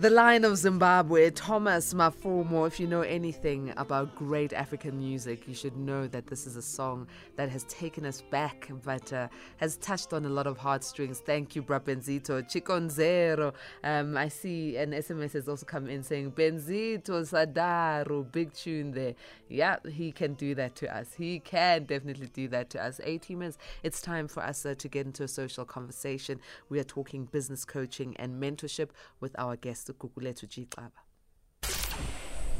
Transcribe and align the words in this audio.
The 0.00 0.08
Lion 0.08 0.46
of 0.46 0.56
Zimbabwe, 0.56 1.28
Thomas 1.28 1.92
Mapfumo. 1.92 2.66
If 2.66 2.80
you 2.80 2.86
know 2.86 3.02
anything 3.02 3.74
about 3.76 4.16
great 4.16 4.54
African 4.54 4.96
music, 4.96 5.46
you 5.46 5.54
should 5.54 5.76
know 5.76 6.06
that 6.06 6.26
this 6.26 6.46
is 6.46 6.56
a 6.56 6.62
song 6.62 7.06
that 7.36 7.50
has 7.50 7.64
taken 7.64 8.06
us 8.06 8.22
back, 8.22 8.70
but 8.82 9.12
uh, 9.12 9.28
has 9.58 9.76
touched 9.76 10.14
on 10.14 10.24
a 10.24 10.30
lot 10.30 10.46
of 10.46 10.56
heartstrings. 10.56 11.18
Thank 11.18 11.54
you, 11.54 11.60
Bra 11.60 11.80
Benzito. 11.80 12.42
Chiconzero. 12.42 13.52
Um, 13.84 14.16
I 14.16 14.28
see 14.28 14.78
an 14.78 14.92
SMS 14.92 15.34
has 15.34 15.50
also 15.50 15.66
come 15.66 15.86
in 15.86 16.02
saying, 16.02 16.32
Benzito 16.32 17.20
Sadaro, 17.20 18.32
big 18.32 18.54
tune 18.54 18.92
there. 18.92 19.14
Yeah, 19.50 19.76
he 19.86 20.12
can 20.12 20.32
do 20.32 20.54
that 20.54 20.76
to 20.76 20.96
us. 20.96 21.12
He 21.12 21.40
can 21.40 21.84
definitely 21.84 22.28
do 22.28 22.48
that 22.48 22.70
to 22.70 22.82
us. 22.82 23.02
A 23.04 23.18
teamers, 23.18 23.58
it's 23.82 24.00
time 24.00 24.28
for 24.28 24.42
us 24.42 24.64
uh, 24.64 24.74
to 24.78 24.88
get 24.88 25.04
into 25.04 25.24
a 25.24 25.28
social 25.28 25.66
conversation. 25.66 26.40
We 26.70 26.80
are 26.80 26.84
talking 26.84 27.26
business 27.26 27.66
coaching 27.66 28.16
and 28.16 28.42
mentorship 28.42 28.88
with 29.20 29.38
our 29.38 29.56
guest. 29.56 29.89
Gugulethu 29.94 30.48
G. 30.48 30.66
Xaba. 30.66 30.90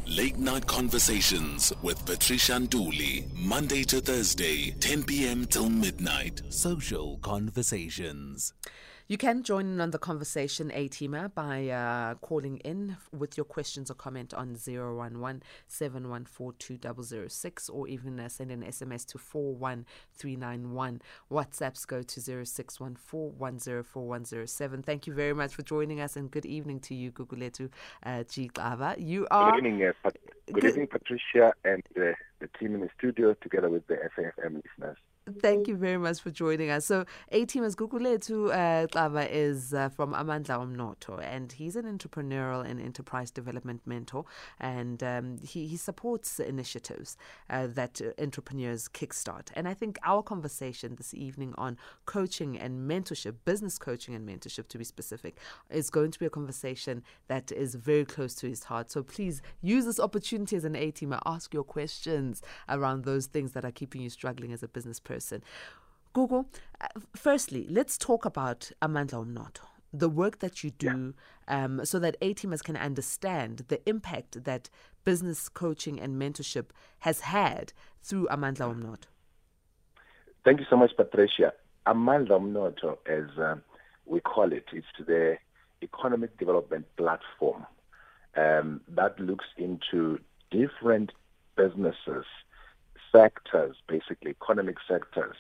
Late 0.07 0.39
Night 0.39 0.67
Conversations 0.67 1.73
with 1.83 2.05
Patricia 2.05 2.55
Nduli, 2.55 3.33
Monday 3.35 3.85
to 3.85 4.01
Thursday, 4.01 4.73
10 4.81 5.05
p.m. 5.05 5.45
till 5.47 5.71
midnight. 5.71 6.43
Social 6.49 7.19
Conversations. 7.19 8.53
You 9.11 9.19
can 9.19 9.43
join 9.43 9.67
in 9.67 9.81
on 9.81 9.91
the 9.91 9.99
conversation, 9.99 10.71
A 10.73 10.89
teamer, 10.89 11.35
by 11.35 11.67
uh, 11.67 12.15
calling 12.21 12.59
in 12.59 12.97
with 13.11 13.37
your 13.37 13.45
questions 13.45 13.91
or 13.91 13.95
comment 13.95 14.33
on 14.33 14.55
011 14.55 15.43
or 17.73 17.89
even 17.89 18.21
uh, 18.21 18.29
send 18.29 18.53
an 18.53 18.63
SMS 18.63 19.05
to 19.07 19.19
41391. 19.19 21.03
WhatsApps 21.29 21.85
go 21.89 22.03
to 22.03 22.21
0614 22.21 24.83
Thank 24.85 25.09
you 25.09 25.13
very 25.13 25.35
much 25.35 25.57
for 25.57 25.63
joining 25.63 26.01
us 26.01 26.15
and 26.15 26.31
good 26.31 26.47
evening 26.47 26.79
to 26.79 26.95
you, 26.95 27.11
Gugulethu 27.11 27.69
uh, 28.05 28.23
G. 28.31 28.49
Xaba. 28.55 28.95
You 28.97 29.27
are. 29.33 29.51
Good 29.51 29.67
evening, 29.67 29.89
uh, 29.89 29.93
Pat- 30.05 30.19
good, 30.47 30.55
good 30.55 30.67
evening, 30.67 30.87
Patricia, 30.87 31.53
and 31.65 31.83
uh, 31.97 32.13
the 32.39 32.47
team 32.61 32.77
in 32.77 32.83
the 32.83 32.91
studio 32.97 33.35
together 33.43 33.71
with 33.71 33.85
the 33.89 33.97
SAFM 34.17 34.63
listeners. 34.63 34.99
Thank 35.39 35.69
you 35.69 35.77
very 35.77 35.99
much 35.99 36.21
for 36.21 36.31
joining 36.31 36.71
us. 36.71 36.87
So, 36.87 37.05
A 37.31 37.45
team 37.45 37.63
as 37.63 37.77
Gugulethu 37.77 38.51
uh, 38.51 38.87
Xaba 38.87 39.29
is 39.31 39.75
uh, 39.75 39.91
from 39.91 40.13
Amandla 40.13 40.59
Omnotho, 40.59 41.23
and 41.23 41.53
he's 41.53 41.77
an 41.77 41.85
entrepreneurial 41.85 42.69
and 42.69 42.81
enterprise 42.81 43.31
development 43.31 43.83
mentor, 43.85 44.25
and 44.59 45.03
um, 45.03 45.37
he, 45.43 45.67
he 45.67 45.77
supports 45.77 46.41
initiatives 46.41 47.17
uh, 47.51 47.67
that 47.69 48.01
entrepreneurs 48.19 48.89
kickstart. 48.89 49.49
And 49.55 49.69
I 49.69 49.75
think 49.75 49.99
our 50.05 50.23
conversation 50.23 50.95
this 50.97 51.13
evening 51.13 51.55
on 51.59 51.77
coaching 52.07 52.59
and 52.59 52.91
mentorship, 52.91 53.35
business 53.45 53.79
coaching 53.79 54.15
and 54.15 54.27
mentorship 54.27 54.69
to 54.69 54.79
be 54.79 54.85
specific, 54.85 55.37
is 55.69 55.91
going 55.91 56.11
to 56.13 56.19
be 56.19 56.27
a 56.27 56.31
conversation 56.31 57.03
that 57.29 57.53
is 57.53 57.75
very 57.75 58.07
close 58.07 58.35
to 58.37 58.49
his 58.49 58.65
heart. 58.65 58.91
So, 58.91 59.03
please 59.03 59.43
use 59.61 59.85
this 59.85 60.01
opportunity 60.01 60.57
as 60.57 60.65
an 60.65 60.77
A 60.77 60.91
teamer, 60.91 61.21
ask 61.27 61.53
your 61.53 61.65
questions 61.65 62.43
around 62.71 63.05
those 63.05 63.27
things 63.27 63.53
that 63.53 63.67
are 63.67 63.71
keeping 63.71 64.01
you 64.01 64.09
struggling 64.09 64.53
as 64.53 64.63
a 64.63 64.69
business 64.69 64.99
person 64.99 65.20
person. 65.21 65.43
Google, 66.13 66.47
uh, 66.81 66.87
firstly, 67.15 67.67
let's 67.69 67.99
talk 67.99 68.25
about 68.25 68.73
Amandla 68.83 69.25
Omnotho, 69.25 69.67
the 69.93 70.09
work 70.09 70.39
that 70.41 70.65
you 70.65 70.71
do, 70.71 71.15
yeah. 71.49 71.65
um, 71.65 71.85
so 71.85 71.99
that 71.99 72.17
A 72.23 72.35
teamers 72.35 72.63
can 72.63 72.77
understand 72.77 73.65
the 73.69 73.81
impact 73.89 74.45
that 74.45 74.71
business 75.05 75.49
coaching 75.49 76.01
and 76.01 76.21
mentorship 76.21 76.67
has 77.01 77.21
had 77.21 77.73
through 78.03 78.27
Amandla 78.29 78.75
Omnotho. 78.75 79.07
Thank 80.45 80.61
you 80.61 80.67
so 80.71 80.77
much, 80.77 80.91
Patricia. 80.97 81.53
Amandla 81.87 82.41
Omnotho, 82.41 82.97
as 83.07 83.39
uh, 83.39 83.57
we 84.07 84.21
call 84.21 84.53
it, 84.53 84.65
it's 84.73 84.87
the 85.07 85.37
economic 85.83 86.37
development 86.39 86.87
platform 86.97 87.67
um, 88.37 88.81
that 88.89 89.19
looks 89.21 89.47
into 89.57 90.19
different 90.51 91.13
businesses 91.57 92.25
sectors, 93.13 93.77
basically 93.89 94.31
economic 94.31 94.77
sectors, 94.89 95.37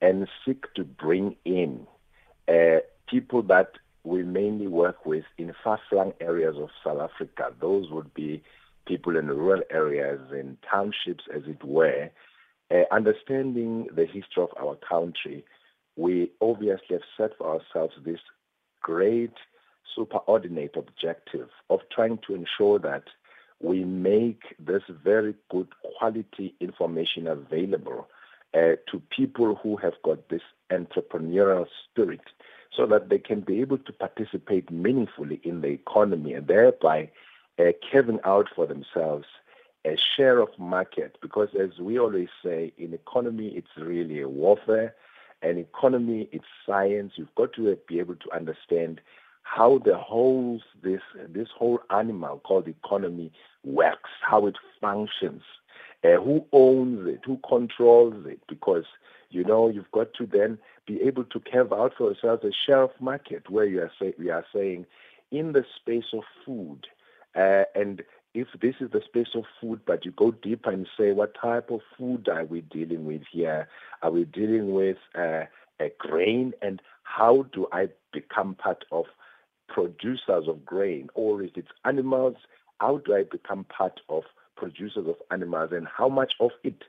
and 0.00 0.28
seek 0.44 0.72
to 0.74 0.84
bring 0.84 1.36
in 1.44 1.86
uh, 2.48 2.78
people 3.08 3.42
that 3.42 3.72
we 4.04 4.22
mainly 4.22 4.66
work 4.66 5.04
with 5.04 5.24
in 5.36 5.52
far-flung 5.62 6.12
areas 6.20 6.56
of 6.56 6.70
South 6.82 7.00
Africa. 7.00 7.52
Those 7.60 7.90
would 7.90 8.12
be 8.14 8.42
people 8.86 9.16
in 9.16 9.26
rural 9.26 9.62
areas, 9.70 10.20
in 10.32 10.56
townships, 10.68 11.24
as 11.34 11.42
it 11.46 11.62
were. 11.62 12.10
Uh, 12.70 12.82
understanding 12.90 13.88
the 13.94 14.06
history 14.06 14.42
of 14.42 14.50
our 14.58 14.76
country, 14.76 15.44
we 15.96 16.30
obviously 16.40 16.92
have 16.92 17.02
set 17.16 17.36
for 17.36 17.60
ourselves 17.60 17.94
this 18.04 18.20
great 18.80 19.34
superordinate 19.96 20.76
objective 20.76 21.48
of 21.68 21.80
trying 21.94 22.18
to 22.26 22.34
ensure 22.34 22.78
that 22.78 23.02
we 23.60 23.84
make 23.84 24.42
this 24.58 24.82
very 25.04 25.34
good 25.50 25.68
quality 25.98 26.54
information 26.60 27.26
available 27.26 28.08
uh, 28.54 28.74
to 28.90 29.02
people 29.10 29.54
who 29.56 29.76
have 29.76 29.94
got 30.02 30.28
this 30.28 30.42
entrepreneurial 30.70 31.66
spirit 31.84 32.22
so 32.74 32.86
that 32.86 33.08
they 33.08 33.18
can 33.18 33.40
be 33.40 33.60
able 33.60 33.78
to 33.78 33.92
participate 33.92 34.70
meaningfully 34.70 35.40
in 35.44 35.60
the 35.60 35.68
economy 35.68 36.32
and 36.32 36.46
thereby 36.46 37.10
uh, 37.58 37.72
carving 37.90 38.20
out 38.24 38.48
for 38.54 38.66
themselves 38.66 39.26
a 39.84 39.96
share 40.16 40.38
of 40.38 40.48
market. 40.58 41.18
Because 41.20 41.48
as 41.60 41.78
we 41.78 41.98
always 41.98 42.28
say 42.44 42.72
in 42.78 42.94
economy 42.94 43.48
it's 43.48 43.76
really 43.76 44.20
a 44.20 44.28
warfare. 44.28 44.94
And 45.42 45.58
economy 45.58 46.28
it's 46.32 46.44
science. 46.66 47.12
You've 47.16 47.34
got 47.34 47.52
to 47.54 47.76
be 47.88 47.98
able 47.98 48.16
to 48.16 48.32
understand 48.32 49.00
how 49.42 49.78
the 49.84 49.96
whole 49.96 50.60
this 50.82 51.00
this 51.28 51.48
whole 51.56 51.80
animal 51.90 52.40
called 52.44 52.68
economy 52.68 53.32
works, 53.64 54.10
how 54.28 54.46
it 54.46 54.56
functions, 54.80 55.42
uh, 56.04 56.20
who 56.22 56.44
owns 56.52 57.06
it, 57.06 57.20
who 57.24 57.38
controls 57.48 58.26
it, 58.26 58.40
because 58.48 58.84
you 59.30 59.44
know 59.44 59.68
you've 59.68 59.90
got 59.92 60.12
to 60.14 60.26
then 60.26 60.58
be 60.86 61.00
able 61.02 61.24
to 61.24 61.40
carve 61.40 61.72
out 61.72 61.92
for 61.96 62.10
yourself 62.10 62.42
a 62.42 62.50
shelf 62.66 62.90
market 63.00 63.48
where 63.50 63.66
you 63.66 63.80
are 63.80 63.92
say, 64.00 64.14
we 64.18 64.30
are 64.30 64.44
saying 64.52 64.86
in 65.30 65.52
the 65.52 65.64
space 65.80 66.12
of 66.12 66.22
food 66.44 66.86
uh, 67.34 67.64
and 67.74 68.02
if 68.34 68.48
this 68.60 68.74
is 68.80 68.90
the 68.92 69.02
space 69.04 69.34
of 69.34 69.44
food, 69.60 69.80
but 69.86 70.04
you 70.04 70.12
go 70.12 70.30
deeper 70.30 70.70
and 70.70 70.86
say, 70.96 71.12
what 71.12 71.34
type 71.40 71.70
of 71.70 71.80
food 71.98 72.28
are 72.28 72.44
we 72.44 72.60
dealing 72.60 73.04
with 73.04 73.22
here? 73.30 73.68
Are 74.02 74.10
we 74.10 74.24
dealing 74.24 74.72
with 74.72 74.98
uh, 75.18 75.44
a 75.80 75.90
grain? 75.98 76.52
And 76.62 76.80
how 77.02 77.46
do 77.52 77.66
I 77.72 77.88
become 78.12 78.54
part 78.54 78.84
of 78.92 79.06
producers 79.68 80.44
of 80.48 80.64
grain, 80.64 81.08
or 81.14 81.42
is 81.42 81.50
it 81.56 81.66
animals? 81.84 82.36
How 82.80 82.96
do 82.98 83.14
I 83.14 83.24
become 83.24 83.64
part 83.64 84.00
of 84.08 84.24
producers 84.56 85.06
of 85.06 85.16
animals, 85.30 85.70
and 85.72 85.86
how 85.86 86.08
much 86.08 86.32
of 86.40 86.50
it 86.64 86.82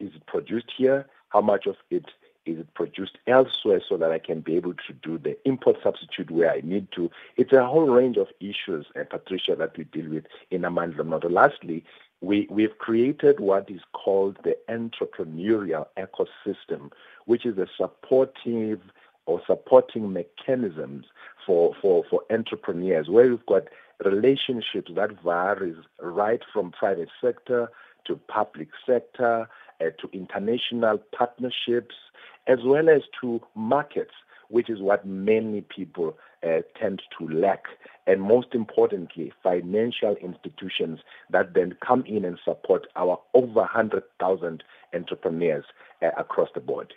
is 0.00 0.12
produced 0.26 0.72
here? 0.76 1.06
How 1.28 1.42
much 1.42 1.66
of 1.66 1.76
it 1.90 2.06
is 2.46 2.64
produced 2.74 3.18
elsewhere 3.26 3.80
so 3.88 3.96
that 3.96 4.10
I 4.10 4.18
can 4.18 4.40
be 4.40 4.56
able 4.56 4.74
to 4.74 4.92
do 5.02 5.18
the 5.18 5.36
import 5.46 5.76
substitute 5.82 6.30
where 6.30 6.50
I 6.50 6.60
need 6.62 6.88
to? 6.92 7.10
It's 7.36 7.52
a 7.52 7.66
whole 7.66 7.88
range 7.88 8.16
of 8.16 8.28
issues, 8.40 8.86
uh, 8.98 9.04
Patricia, 9.08 9.54
that 9.56 9.76
we 9.76 9.84
deal 9.84 10.08
with 10.10 10.24
in 10.50 10.62
Amandla 10.62 11.04
Model. 11.04 11.30
Lastly, 11.30 11.84
we, 12.20 12.46
we've 12.50 12.78
created 12.78 13.40
what 13.40 13.70
is 13.70 13.80
called 13.92 14.38
the 14.44 14.56
entrepreneurial 14.70 15.86
ecosystem, 15.98 16.90
which 17.26 17.44
is 17.44 17.58
a 17.58 17.66
supportive 17.76 18.80
or 19.26 19.40
supporting 19.46 20.12
mechanisms 20.12 21.06
for, 21.46 21.74
for, 21.80 22.04
for 22.08 22.22
entrepreneurs 22.30 23.08
where 23.08 23.28
we've 23.28 23.46
got 23.46 23.64
relationships 24.04 24.90
that 24.94 25.10
varies 25.22 25.76
right 26.00 26.40
from 26.52 26.72
private 26.72 27.08
sector 27.20 27.68
to 28.06 28.16
public 28.28 28.68
sector 28.86 29.48
uh, 29.80 29.84
to 30.00 30.08
international 30.12 30.98
partnerships 31.16 31.94
as 32.46 32.58
well 32.64 32.88
as 32.88 33.02
to 33.20 33.40
markets 33.54 34.12
which 34.48 34.70
is 34.70 34.80
what 34.80 35.06
many 35.06 35.62
people 35.62 36.16
uh, 36.46 36.60
tend 36.78 37.02
to 37.18 37.28
lack. 37.28 37.64
And 38.06 38.20
most 38.20 38.48
importantly, 38.52 39.32
financial 39.42 40.14
institutions 40.16 41.00
that 41.30 41.54
then 41.54 41.76
come 41.84 42.04
in 42.06 42.24
and 42.24 42.38
support 42.44 42.86
our 42.96 43.18
over 43.32 43.60
100,000 43.60 44.62
entrepreneurs 44.94 45.64
uh, 46.02 46.10
across 46.16 46.50
the 46.54 46.60
board. 46.60 46.94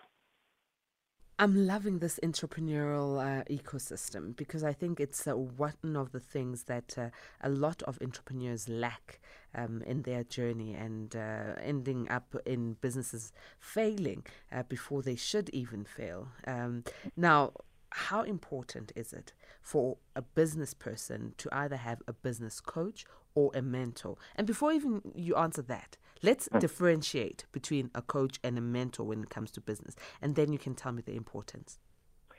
I'm 1.40 1.68
loving 1.68 2.00
this 2.00 2.20
entrepreneurial 2.24 3.22
uh, 3.22 3.44
ecosystem 3.44 4.36
because 4.36 4.64
I 4.64 4.74
think 4.74 5.00
it's 5.00 5.28
uh, 5.28 5.36
one 5.36 5.96
of 5.96 6.12
the 6.12 6.20
things 6.20 6.64
that 6.64 6.98
uh, 6.98 7.10
a 7.42 7.50
lot 7.50 7.84
of 7.84 8.00
entrepreneurs 8.02 8.68
lack 8.68 9.20
um, 9.54 9.84
in 9.86 10.02
their 10.02 10.24
journey 10.24 10.74
and 10.74 11.16
uh, 11.16 11.54
ending 11.62 12.10
up 12.10 12.36
in 12.48 12.78
businesses 12.82 13.34
failing 13.60 14.26
uh, 14.52 14.64
before 14.64 15.04
they 15.04 15.16
should 15.16 15.50
even 15.50 15.86
fail. 15.86 16.30
Um, 16.48 16.84
now, 17.16 17.52
how 17.92 18.24
important 18.24 18.92
is 18.96 19.14
it 19.14 19.34
for 19.62 19.98
a 20.16 20.22
business 20.22 20.74
person 20.74 21.34
to 21.38 21.50
either 21.52 21.78
have 21.78 22.02
a 22.08 22.14
business 22.14 22.60
coach 22.60 23.06
or 23.36 23.52
a 23.54 23.62
mentor? 23.62 24.18
And 24.36 24.46
before 24.48 24.72
even 24.72 25.02
you 25.16 25.36
answer 25.36 25.62
that, 25.64 25.98
Let's 26.24 26.50
mm. 26.50 26.60
differentiate 26.60 27.46
between 27.52 27.92
a 27.94 28.02
coach 28.02 28.40
and 28.44 28.58
a 28.58 28.62
mentor 28.62 29.06
when 29.06 29.22
it 29.22 29.30
comes 29.30 29.52
to 29.52 29.62
business, 29.62 29.96
and 30.22 30.36
then 30.36 30.52
you 30.52 30.60
can 30.60 30.74
tell 30.74 30.92
me 30.92 31.02
the 31.06 31.16
importance. 31.16 31.80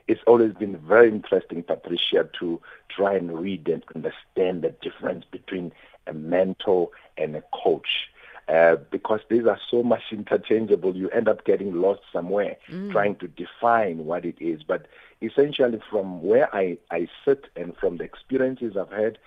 it's 0.07 0.23
always 0.27 0.55
been 0.55 0.77
very 0.79 1.09
interesting, 1.09 1.63
Patricia, 1.63 2.29
to 2.41 2.61
try 2.89 3.15
and 3.15 3.39
read 3.39 3.69
and 3.69 3.85
understand 3.95 4.63
the 4.63 4.75
difference 4.81 5.25
between 5.31 5.71
a 6.07 6.15
mentor 6.15 6.89
and 7.19 7.37
a 7.37 7.43
coach. 7.53 8.09
Uh, 8.49 8.77
because 8.91 9.21
these 9.29 9.47
are 9.47 9.59
so 9.71 9.83
much 9.83 10.05
interchangeable, 10.11 10.97
you 10.97 11.11
end 11.11 11.29
up 11.29 11.45
getting 11.45 11.75
lost 11.75 12.01
somewhere 12.11 12.57
mm. 12.71 12.91
trying 12.91 13.15
to 13.15 13.29
define 13.29 14.07
what 14.07 14.25
it 14.25 14.37
is. 14.41 14.63
But 14.63 14.87
essentially, 15.21 15.83
from 15.91 16.23
where 16.23 16.55
I, 16.55 16.79
I 16.91 17.09
sit 17.27 17.49
and 17.57 17.77
from 17.77 17.99
the 17.99 18.05
experiences 18.05 18.75
I've 18.75 18.91
had, 18.91 19.19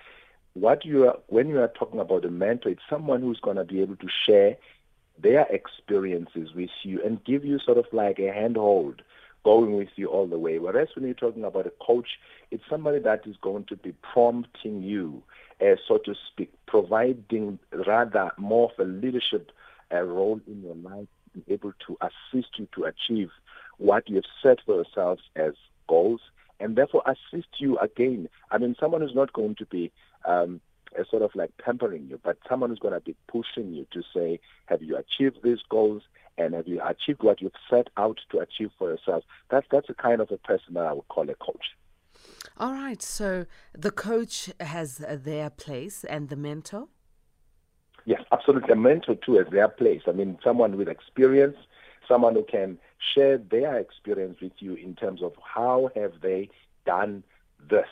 what 0.53 0.85
you 0.85 1.07
are 1.07 1.19
when 1.27 1.49
you 1.49 1.59
are 1.59 1.67
talking 1.67 1.99
about 1.99 2.25
a 2.25 2.31
mentor, 2.31 2.69
it's 2.69 2.81
someone 2.89 3.21
who's 3.21 3.39
going 3.39 3.57
to 3.57 3.63
be 3.63 3.81
able 3.81 3.95
to 3.97 4.07
share 4.25 4.57
their 5.19 5.45
experiences 5.51 6.53
with 6.55 6.71
you 6.83 7.01
and 7.03 7.23
give 7.23 7.45
you 7.45 7.59
sort 7.59 7.77
of 7.77 7.85
like 7.91 8.17
a 8.19 8.33
handhold 8.33 9.01
going 9.43 9.75
with 9.75 9.89
you 9.95 10.07
all 10.07 10.27
the 10.27 10.37
way. 10.37 10.59
Whereas 10.59 10.89
when 10.95 11.05
you're 11.05 11.13
talking 11.13 11.43
about 11.43 11.67
a 11.67 11.73
coach, 11.85 12.19
it's 12.51 12.63
somebody 12.69 12.99
that 12.99 13.25
is 13.25 13.35
going 13.41 13.65
to 13.65 13.75
be 13.75 13.93
prompting 14.13 14.83
you, 14.83 15.23
uh, 15.61 15.75
so 15.87 15.97
to 15.99 16.15
speak, 16.31 16.51
providing 16.67 17.59
rather 17.87 18.31
more 18.37 18.71
of 18.71 18.79
a 18.79 18.89
leadership 18.89 19.51
uh, 19.93 20.01
role 20.01 20.39
in 20.47 20.63
your 20.63 20.75
life, 20.75 21.07
being 21.33 21.45
able 21.49 21.73
to 21.87 21.97
assist 22.01 22.49
you 22.57 22.67
to 22.75 22.85
achieve 22.85 23.29
what 23.77 24.07
you 24.09 24.15
have 24.15 24.23
set 24.41 24.59
for 24.65 24.75
yourselves 24.75 25.21
as 25.35 25.53
goals, 25.87 26.21
and 26.59 26.75
therefore 26.75 27.03
assist 27.05 27.47
you 27.57 27.77
again. 27.79 28.29
I 28.51 28.57
mean, 28.57 28.75
someone 28.79 29.01
who's 29.01 29.15
not 29.15 29.33
going 29.33 29.55
to 29.55 29.65
be 29.65 29.91
um, 30.25 30.61
a 30.97 31.05
sort 31.05 31.21
of 31.21 31.31
like 31.35 31.51
pampering 31.57 32.07
you, 32.09 32.19
but 32.23 32.37
someone 32.49 32.69
who's 32.69 32.79
going 32.79 32.93
to 32.93 32.99
be 32.99 33.15
pushing 33.27 33.73
you 33.73 33.85
to 33.91 34.01
say, 34.13 34.39
have 34.65 34.81
you 34.81 34.97
achieved 34.97 35.39
these 35.43 35.59
goals? 35.69 36.03
And 36.37 36.53
have 36.53 36.67
you 36.67 36.81
achieved 36.81 37.23
what 37.23 37.41
you've 37.41 37.51
set 37.69 37.89
out 37.97 38.19
to 38.31 38.39
achieve 38.39 38.71
for 38.79 38.89
yourself? 38.89 39.23
That's 39.49 39.67
that's 39.69 39.87
the 39.87 39.93
kind 39.93 40.21
of 40.21 40.31
a 40.31 40.37
person 40.37 40.73
that 40.73 40.85
I 40.85 40.93
would 40.93 41.07
call 41.09 41.29
a 41.29 41.35
coach. 41.35 41.75
All 42.57 42.73
right. 42.73 43.01
So 43.01 43.45
the 43.73 43.91
coach 43.91 44.51
has 44.59 44.97
their 44.97 45.49
place, 45.49 46.03
and 46.03 46.29
the 46.29 46.35
mentor. 46.35 46.87
Yes, 48.05 48.21
absolutely. 48.31 48.73
A 48.73 48.75
mentor 48.75 49.15
too 49.15 49.35
has 49.35 49.47
their 49.51 49.67
place. 49.67 50.01
I 50.07 50.11
mean, 50.11 50.39
someone 50.43 50.77
with 50.77 50.87
experience, 50.87 51.57
someone 52.07 52.33
who 52.33 52.43
can 52.43 52.79
share 53.13 53.37
their 53.37 53.77
experience 53.77 54.37
with 54.41 54.53
you 54.59 54.73
in 54.73 54.95
terms 54.95 55.21
of 55.21 55.33
how 55.43 55.89
have 55.95 56.13
they 56.21 56.49
done 56.85 57.23
this 57.69 57.85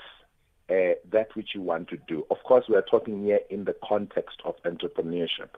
uh, 0.70 0.94
that 1.12 1.36
which 1.36 1.50
you 1.56 1.62
want 1.62 1.88
to 1.90 1.98
do. 2.08 2.26
Of 2.30 2.38
course, 2.44 2.66
we 2.70 2.76
are 2.76 2.84
talking 2.84 3.24
here 3.24 3.40
in 3.50 3.66
the 3.66 3.76
context 3.84 4.40
of 4.46 4.56
entrepreneurship, 4.64 5.50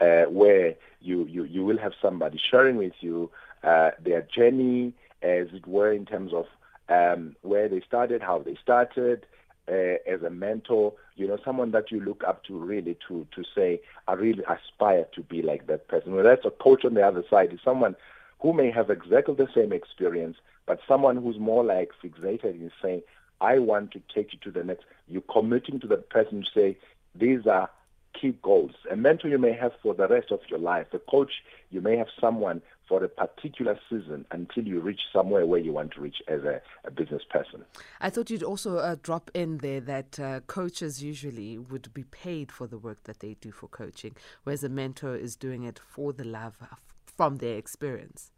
uh, 0.00 0.30
where 0.30 0.74
you, 1.00 1.24
you, 1.26 1.44
you 1.44 1.64
will 1.64 1.78
have 1.78 1.92
somebody 2.02 2.38
sharing 2.50 2.76
with 2.76 2.92
you 3.00 3.30
uh, 3.62 3.92
their 3.98 4.22
journey, 4.22 4.92
as 5.22 5.48
it 5.52 5.66
were, 5.66 5.92
in 5.92 6.04
terms 6.04 6.32
of 6.34 6.46
um, 6.88 7.36
where 7.42 7.68
they 7.68 7.80
started, 7.80 8.22
how 8.22 8.38
they 8.38 8.56
started, 8.62 9.26
uh, 9.68 9.98
as 10.06 10.22
a 10.22 10.30
mentor, 10.30 10.94
you 11.16 11.26
know, 11.26 11.38
someone 11.44 11.70
that 11.72 11.90
you 11.90 12.00
look 12.00 12.22
up 12.26 12.44
to 12.44 12.56
really 12.56 12.96
to 13.06 13.26
to 13.34 13.44
say, 13.54 13.80
I 14.06 14.14
really 14.14 14.44
aspire 14.44 15.06
to 15.14 15.22
be 15.22 15.42
like 15.42 15.66
that 15.66 15.88
person. 15.88 16.14
Well, 16.14 16.24
that's 16.24 16.44
a 16.44 16.50
coach 16.50 16.84
on 16.84 16.94
the 16.94 17.06
other 17.06 17.24
side 17.28 17.52
is 17.52 17.60
someone 17.64 17.94
who 18.40 18.52
may 18.52 18.70
have 18.70 18.88
exactly 18.88 19.34
the 19.34 19.48
same 19.54 19.72
experience, 19.72 20.36
but 20.66 20.80
someone 20.86 21.16
who's 21.16 21.38
more 21.38 21.64
like 21.64 21.90
fixated 22.02 22.54
in 22.54 22.70
saying, 22.80 23.02
I 23.40 23.58
want 23.58 23.90
to 23.92 24.02
take 24.14 24.32
you 24.32 24.38
to 24.44 24.50
the 24.50 24.64
next. 24.64 24.84
You're 25.08 25.22
committing 25.22 25.80
to 25.80 25.86
the 25.86 25.96
person 25.96 26.42
to 26.42 26.48
say, 26.54 26.76
these 27.14 27.46
are 27.46 27.68
key 28.18 28.36
goals. 28.42 28.72
A 28.90 28.96
mentor 28.96 29.28
you 29.28 29.38
may 29.38 29.52
have 29.52 29.72
for 29.82 29.94
the 29.94 30.08
rest 30.08 30.30
of 30.30 30.40
your 30.48 30.58
life. 30.58 30.86
A 30.92 30.98
coach, 30.98 31.42
you 31.70 31.80
may 31.80 31.96
have 31.96 32.08
someone 32.20 32.62
for 32.88 33.04
a 33.04 33.08
particular 33.08 33.78
season 33.88 34.24
until 34.30 34.66
you 34.66 34.80
reach 34.80 35.00
somewhere 35.12 35.46
where 35.46 35.60
you 35.60 35.72
want 35.72 35.92
to 35.92 36.00
reach 36.00 36.22
as 36.26 36.42
a, 36.42 36.60
a 36.84 36.90
business 36.90 37.22
person. 37.30 37.64
I 38.00 38.10
thought 38.10 38.30
you'd 38.30 38.42
also 38.42 38.78
uh, 38.78 38.96
drop 39.02 39.30
in 39.34 39.58
there 39.58 39.80
that 39.80 40.18
uh, 40.18 40.40
coaches 40.46 41.02
usually 41.02 41.58
would 41.58 41.92
be 41.92 42.04
paid 42.04 42.50
for 42.50 42.66
the 42.66 42.78
work 42.78 43.04
that 43.04 43.20
they 43.20 43.34
do 43.34 43.52
for 43.52 43.68
coaching, 43.68 44.16
whereas 44.44 44.64
a 44.64 44.68
mentor 44.68 45.16
is 45.16 45.36
doing 45.36 45.64
it 45.64 45.78
for 45.78 46.12
the 46.12 46.24
love 46.24 46.56
from 47.04 47.36
their 47.36 47.56
experience. 47.58 48.30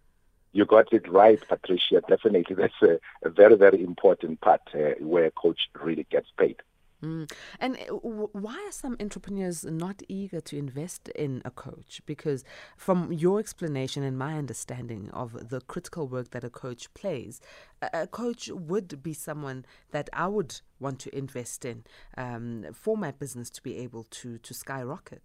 You 0.52 0.64
got 0.66 0.92
it 0.92 1.08
right, 1.08 1.40
Patricia. 1.48 2.02
Definitely, 2.08 2.56
that's 2.56 2.82
a, 2.82 2.98
a 3.22 3.30
very, 3.30 3.54
very 3.56 3.84
important 3.84 4.40
part 4.40 4.62
uh, 4.74 4.94
where 4.98 5.26
a 5.26 5.30
coach 5.30 5.60
really 5.80 6.06
gets 6.10 6.26
paid. 6.36 6.56
Mm. 7.02 7.30
And 7.58 7.76
uh, 7.76 7.94
why 7.94 8.54
are 8.66 8.72
some 8.72 8.96
entrepreneurs 9.00 9.64
not 9.64 10.02
eager 10.08 10.40
to 10.40 10.58
invest 10.58 11.08
in 11.10 11.40
a 11.44 11.50
coach? 11.50 12.02
Because, 12.04 12.44
from 12.76 13.12
your 13.12 13.38
explanation 13.38 14.02
and 14.02 14.18
my 14.18 14.36
understanding 14.36 15.10
of 15.12 15.48
the 15.48 15.60
critical 15.62 16.06
work 16.06 16.30
that 16.30 16.44
a 16.44 16.50
coach 16.50 16.92
plays, 16.92 17.40
a, 17.80 18.06
coach 18.06 18.50
would 18.52 19.02
be 19.02 19.14
someone 19.14 19.64
that 19.92 20.10
I 20.12 20.26
would 20.26 20.60
want 20.78 20.98
to 21.00 21.16
invest 21.16 21.64
in 21.64 21.84
um, 22.16 22.66
for 22.72 22.96
my 22.96 23.10
business 23.12 23.48
to 23.50 23.62
be 23.62 23.78
able 23.78 24.04
to, 24.10 24.38
to 24.38 24.54
skyrocket. 24.54 25.22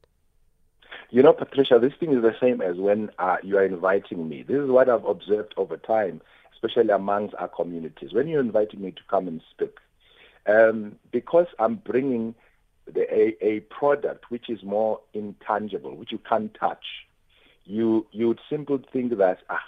You 1.09 1.23
know, 1.23 1.33
Patricia, 1.33 1.77
this 1.79 1.93
thing 1.99 2.13
is 2.13 2.21
the 2.21 2.35
same 2.39 2.61
as 2.61 2.77
when 2.77 3.09
uh, 3.19 3.37
you 3.43 3.57
are 3.57 3.65
inviting 3.65 4.27
me. 4.29 4.43
This 4.43 4.57
is 4.57 4.69
what 4.69 4.89
I've 4.89 5.05
observed 5.05 5.53
over 5.57 5.77
time, 5.77 6.21
especially 6.53 6.89
amongst 6.89 7.35
our 7.35 7.49
communities. 7.49 8.13
When 8.13 8.27
you're 8.27 8.39
inviting 8.41 8.81
me 8.81 8.91
to 8.91 9.01
come 9.09 9.27
and 9.27 9.41
speak, 9.51 9.77
um, 10.47 10.97
because 11.11 11.47
I'm 11.59 11.75
bringing 11.75 12.35
the, 12.91 13.01
a, 13.13 13.45
a 13.45 13.59
product 13.61 14.29
which 14.29 14.49
is 14.49 14.63
more 14.63 14.99
intangible, 15.13 15.95
which 15.95 16.11
you 16.11 16.19
can't 16.19 16.53
touch, 16.53 16.85
you 17.65 18.05
you 18.11 18.27
would 18.27 18.39
simply 18.49 18.83
think 18.93 19.17
that 19.17 19.39
ah, 19.49 19.63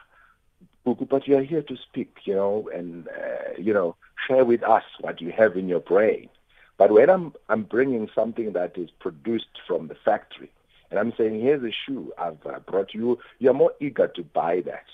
but 1.09 1.27
you 1.27 1.38
are 1.38 1.44
here 1.44 1.63
to 1.63 1.75
speak, 1.77 2.18
you 2.24 2.35
know, 2.35 2.69
and 2.74 3.07
uh, 3.07 3.57
you 3.57 3.74
know, 3.74 3.95
share 4.27 4.45
with 4.45 4.63
us 4.63 4.83
what 5.01 5.21
you 5.21 5.31
have 5.31 5.57
in 5.57 5.68
your 5.68 5.79
brain. 5.79 6.29
But 6.77 6.91
when 6.91 7.09
I'm 7.09 7.33
I'm 7.50 7.63
bringing 7.63 8.09
something 8.13 8.53
that 8.53 8.77
is 8.77 8.89
produced 9.00 9.59
from 9.68 9.88
the 9.88 9.95
factory, 9.95 10.51
and 10.89 11.00
I'm 11.00 11.13
saying, 11.18 11.41
here's 11.41 11.63
a 11.63 11.71
shoe 11.85 12.13
I've 12.18 12.45
uh, 12.45 12.59
brought 12.59 12.94
you. 12.94 13.19
You're 13.39 13.53
more 13.53 13.73
eager 13.80 14.07
to 14.07 14.23
buy 14.23 14.62
that. 14.62 14.85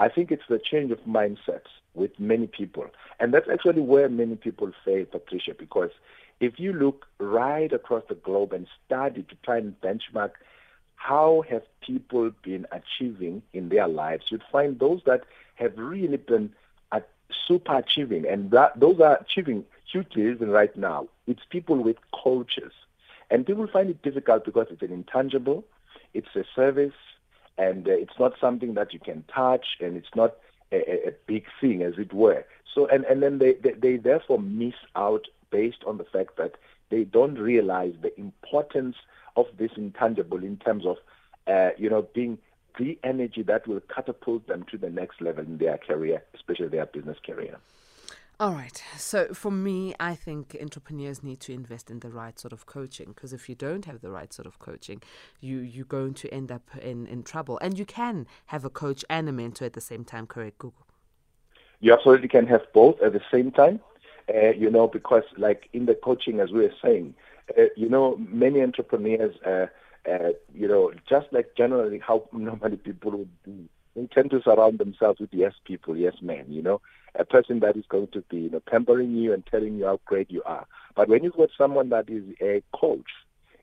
I 0.00 0.08
think 0.08 0.32
it's 0.32 0.48
the 0.48 0.58
change 0.58 0.90
of 0.90 0.98
mindset 1.04 1.62
with 1.94 2.18
many 2.18 2.48
people. 2.48 2.86
And 3.20 3.32
that's 3.32 3.48
actually 3.48 3.82
where 3.82 4.08
many 4.08 4.34
people 4.34 4.72
fail, 4.84 5.04
Patricia, 5.04 5.54
because 5.56 5.90
if 6.40 6.58
you 6.58 6.72
look 6.72 7.06
right 7.18 7.72
across 7.72 8.02
the 8.08 8.16
globe 8.16 8.52
and 8.52 8.66
study 8.84 9.22
to 9.22 9.34
try 9.44 9.58
and 9.58 9.80
benchmark 9.80 10.32
how 10.96 11.44
have 11.48 11.62
people 11.80 12.30
been 12.42 12.66
achieving 12.72 13.42
in 13.52 13.68
their 13.68 13.88
lives, 13.88 14.24
you'd 14.30 14.42
find 14.50 14.78
those 14.78 15.00
that 15.06 15.22
have 15.54 15.78
really 15.78 16.16
been 16.16 16.50
super 17.46 17.76
achieving, 17.76 18.26
and 18.26 18.50
that, 18.50 18.78
those 18.78 19.00
are 19.00 19.18
achieving 19.18 19.64
hugely 19.90 20.30
even 20.30 20.50
right 20.50 20.74
now. 20.76 21.06
It's 21.26 21.42
people 21.48 21.76
with 21.76 21.96
coaches 22.12 22.72
and 23.30 23.46
people 23.46 23.66
find 23.66 23.90
it 23.90 24.02
difficult 24.02 24.44
because 24.44 24.66
it's 24.70 24.82
an 24.82 24.92
intangible, 24.92 25.64
it's 26.14 26.34
a 26.34 26.44
service, 26.54 26.94
and 27.60 27.86
uh, 27.86 27.92
it's 27.92 28.18
not 28.18 28.32
something 28.40 28.74
that 28.74 28.92
you 28.94 29.00
can 29.00 29.22
touch, 29.32 29.66
and 29.80 29.96
it's 29.96 30.14
not 30.16 30.36
a, 30.72 31.08
a 31.08 31.12
big 31.26 31.44
thing, 31.60 31.82
as 31.82 31.94
it 31.98 32.12
were. 32.12 32.44
So, 32.74 32.86
and, 32.86 33.04
and 33.04 33.22
then 33.22 33.38
they, 33.38 33.52
they, 33.64 33.72
they 33.72 33.96
therefore 33.96 34.40
miss 34.40 34.78
out 34.96 35.24
based 35.50 35.82
on 35.86 35.98
the 35.98 36.04
fact 36.04 36.36
that 36.36 36.54
they 36.90 37.04
don't 37.04 37.38
realize 37.52 37.94
the 38.00 38.18
importance 38.18 38.96
of 39.36 39.46
this 39.58 39.72
intangible 39.76 40.42
in 40.42 40.56
terms 40.56 40.84
of, 40.86 40.96
uh, 41.46 41.70
you 41.76 41.90
know, 41.90 42.02
being 42.14 42.38
the 42.78 42.98
energy 43.04 43.42
that 43.42 43.66
will 43.68 43.82
catapult 43.94 44.46
them 44.46 44.64
to 44.70 44.78
the 44.78 44.90
next 44.90 45.20
level 45.20 45.44
in 45.44 45.58
their 45.58 45.78
career, 45.78 46.22
especially 46.34 46.68
their 46.68 46.86
business 46.86 47.18
career. 47.24 47.56
All 48.40 48.52
right. 48.52 48.82
So 48.96 49.34
for 49.34 49.50
me, 49.50 49.94
I 50.00 50.14
think 50.14 50.56
entrepreneurs 50.58 51.22
need 51.22 51.40
to 51.40 51.52
invest 51.52 51.90
in 51.90 52.00
the 52.00 52.08
right 52.08 52.40
sort 52.40 52.54
of 52.54 52.64
coaching 52.64 53.08
because 53.08 53.34
if 53.34 53.50
you 53.50 53.54
don't 53.54 53.84
have 53.84 54.00
the 54.00 54.10
right 54.10 54.32
sort 54.32 54.46
of 54.46 54.58
coaching, 54.58 55.02
you 55.42 55.58
you're 55.58 55.84
going 55.84 56.14
to 56.14 56.32
end 56.32 56.50
up 56.50 56.62
in, 56.80 57.06
in 57.06 57.22
trouble. 57.22 57.58
And 57.60 57.78
you 57.78 57.84
can 57.84 58.26
have 58.46 58.64
a 58.64 58.70
coach 58.70 59.04
and 59.10 59.28
a 59.28 59.32
mentor 59.32 59.66
at 59.66 59.74
the 59.74 59.82
same 59.82 60.06
time, 60.06 60.26
correct, 60.26 60.56
Google? 60.56 60.86
You 61.80 61.92
absolutely 61.92 62.28
can 62.28 62.46
have 62.46 62.62
both 62.72 63.02
at 63.02 63.12
the 63.12 63.20
same 63.30 63.50
time. 63.50 63.78
Uh, 64.34 64.52
you 64.56 64.70
know, 64.70 64.86
because 64.88 65.24
like 65.36 65.68
in 65.74 65.84
the 65.84 65.94
coaching, 65.94 66.40
as 66.40 66.50
we 66.50 66.60
were 66.60 66.72
saying, 66.82 67.14
uh, 67.58 67.64
you 67.76 67.90
know, 67.90 68.16
many 68.16 68.62
entrepreneurs, 68.62 69.34
uh, 69.44 69.66
uh 70.10 70.30
you 70.54 70.66
know, 70.66 70.92
just 71.06 71.26
like 71.30 71.50
generally 71.58 71.98
how 71.98 72.26
normally 72.32 72.78
people 72.78 73.10
would 73.10 73.42
do 73.44 73.68
they 73.94 74.06
tend 74.06 74.30
to 74.30 74.42
surround 74.42 74.78
themselves 74.78 75.20
with 75.20 75.30
yes 75.32 75.54
people, 75.64 75.96
yes 75.96 76.14
men, 76.22 76.44
you 76.48 76.62
know, 76.62 76.80
a 77.14 77.24
person 77.24 77.60
that 77.60 77.76
is 77.76 77.84
going 77.88 78.08
to 78.08 78.22
be, 78.30 78.38
you 78.38 78.50
know, 78.50 78.60
pampering 78.60 79.16
you 79.16 79.32
and 79.32 79.44
telling 79.46 79.76
you 79.76 79.86
how 79.86 80.00
great 80.04 80.30
you 80.30 80.42
are. 80.44 80.66
But 80.94 81.08
when 81.08 81.24
you've 81.24 81.36
got 81.36 81.50
someone 81.56 81.88
that 81.90 82.08
is 82.08 82.24
a 82.40 82.62
coach, 82.74 83.10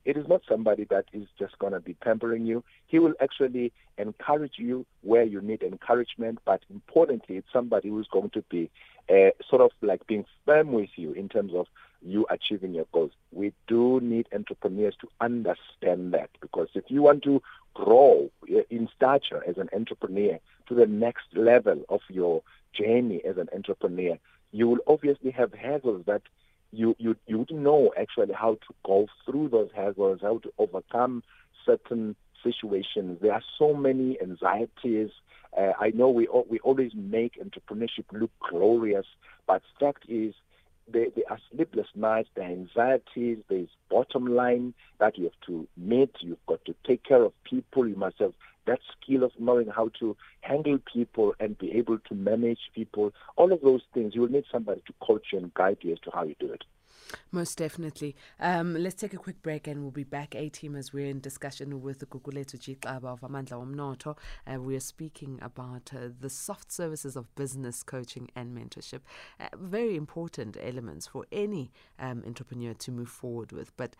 it 0.05 0.15
is 0.15 0.27
not 0.29 0.41
somebody 0.47 0.85
that 0.85 1.05
is 1.11 1.27
just 1.37 1.59
going 1.59 1.73
to 1.73 1.81
be 1.81 1.93
pampering 1.93 2.45
you. 2.45 2.63
He 2.85 2.97
will 2.97 3.13
actually 3.19 3.73
encourage 3.97 4.53
you 4.57 4.85
where 5.01 5.23
you 5.23 5.41
need 5.41 5.63
encouragement, 5.63 6.39
but 6.45 6.61
importantly, 6.69 7.35
it's 7.35 7.51
somebody 7.51 7.89
who's 7.89 8.07
going 8.09 8.29
to 8.29 8.41
be 8.49 8.69
uh, 9.09 9.31
sort 9.49 9.61
of 9.61 9.71
like 9.81 10.07
being 10.07 10.25
firm 10.45 10.71
with 10.71 10.91
you 10.95 11.11
in 11.11 11.27
terms 11.27 11.53
of 11.53 11.67
you 12.01 12.25
achieving 12.29 12.73
your 12.73 12.85
goals. 12.91 13.11
We 13.31 13.53
do 13.67 13.99
need 14.01 14.27
entrepreneurs 14.33 14.95
to 15.01 15.07
understand 15.21 16.13
that 16.13 16.29
because 16.41 16.69
if 16.73 16.85
you 16.87 17.01
want 17.01 17.23
to 17.23 17.41
grow 17.73 18.29
in 18.69 18.89
stature 18.95 19.43
as 19.47 19.57
an 19.57 19.69
entrepreneur 19.73 20.39
to 20.67 20.75
the 20.75 20.85
next 20.85 21.25
level 21.35 21.83
of 21.89 22.01
your 22.09 22.41
journey 22.73 23.21
as 23.25 23.37
an 23.37 23.49
entrepreneur, 23.53 24.17
you 24.51 24.67
will 24.67 24.79
obviously 24.87 25.31
have 25.31 25.53
hurdles 25.53 26.03
that 26.05 26.21
you 26.71 26.95
you 26.99 27.15
you 27.27 27.39
wouldn't 27.39 27.59
know 27.59 27.93
actually 27.99 28.33
how 28.33 28.53
to 28.55 28.73
go 28.85 29.07
through 29.25 29.49
those 29.49 29.69
hurdles, 29.75 30.19
how 30.21 30.37
to 30.39 30.51
overcome 30.57 31.23
certain 31.65 32.15
situations. 32.43 33.19
There 33.21 33.33
are 33.33 33.43
so 33.57 33.73
many 33.73 34.19
anxieties. 34.21 35.09
Uh, 35.57 35.73
I 35.79 35.91
know 35.91 36.09
we 36.09 36.27
we 36.49 36.59
always 36.59 36.91
make 36.95 37.41
entrepreneurship 37.41 38.05
look 38.11 38.31
glorious, 38.49 39.05
but 39.45 39.61
fact 39.79 40.03
is 40.07 40.33
there, 40.91 41.07
there 41.15 41.25
are 41.29 41.39
sleepless 41.51 41.87
nights, 41.95 42.29
there 42.35 42.45
are 42.45 42.51
anxieties, 42.51 43.37
there's 43.49 43.69
bottom 43.89 44.27
line 44.27 44.73
that 44.99 45.17
you 45.17 45.25
have 45.25 45.39
to 45.47 45.67
meet, 45.77 46.11
you've 46.19 46.45
got 46.47 46.63
to 46.65 46.75
take 46.85 47.03
care 47.03 47.23
of 47.23 47.33
people, 47.43 47.87
you 47.87 47.95
must 47.95 48.19
have 48.19 48.33
that 48.65 48.79
skill 49.01 49.23
of 49.23 49.31
knowing 49.39 49.67
how 49.67 49.89
to 49.99 50.15
handle 50.41 50.77
people 50.93 51.33
and 51.39 51.57
be 51.57 51.71
able 51.71 51.97
to 51.99 52.15
manage 52.15 52.59
people, 52.75 53.13
all 53.35 53.51
of 53.51 53.61
those 53.61 53.81
things, 53.93 54.13
you 54.13 54.21
will 54.21 54.29
need 54.29 54.43
somebody 54.51 54.81
to 54.85 54.93
coach 55.01 55.27
you 55.31 55.39
and 55.39 55.53
guide 55.53 55.77
you 55.81 55.93
as 55.93 55.99
to 55.99 56.11
how 56.13 56.23
you 56.23 56.35
do 56.39 56.51
it. 56.51 56.63
Most 57.31 57.57
definitely. 57.57 58.15
Um, 58.39 58.73
let's 58.73 58.95
take 58.95 59.13
a 59.13 59.17
quick 59.17 59.41
break 59.41 59.67
and 59.67 59.81
we'll 59.81 59.91
be 59.91 60.03
back, 60.03 60.35
A 60.35 60.49
team, 60.49 60.75
as 60.75 60.93
we're 60.93 61.07
in 61.07 61.19
discussion 61.19 61.81
with 61.81 61.99
the 61.99 62.05
Gugulethu 62.05 62.59
G. 62.59 62.75
Xaba 62.75 63.05
of 63.05 63.21
Amandla 63.21 63.65
Omnotho. 63.65 64.17
Uh, 64.45 64.61
we 64.61 64.75
are 64.75 64.81
speaking 64.81 65.39
about 65.41 65.91
uh, 65.93 66.09
the 66.19 66.29
soft 66.29 66.71
services 66.71 67.15
of 67.15 67.33
business 67.35 67.83
coaching 67.83 68.29
and 68.35 68.57
mentorship. 68.57 69.01
Uh, 69.39 69.47
very 69.55 69.95
important 69.95 70.57
elements 70.61 71.07
for 71.07 71.25
any 71.31 71.71
um, 71.99 72.23
entrepreneur 72.25 72.73
to 72.73 72.91
move 72.91 73.09
forward 73.09 73.51
with. 73.51 73.75
But 73.77 73.95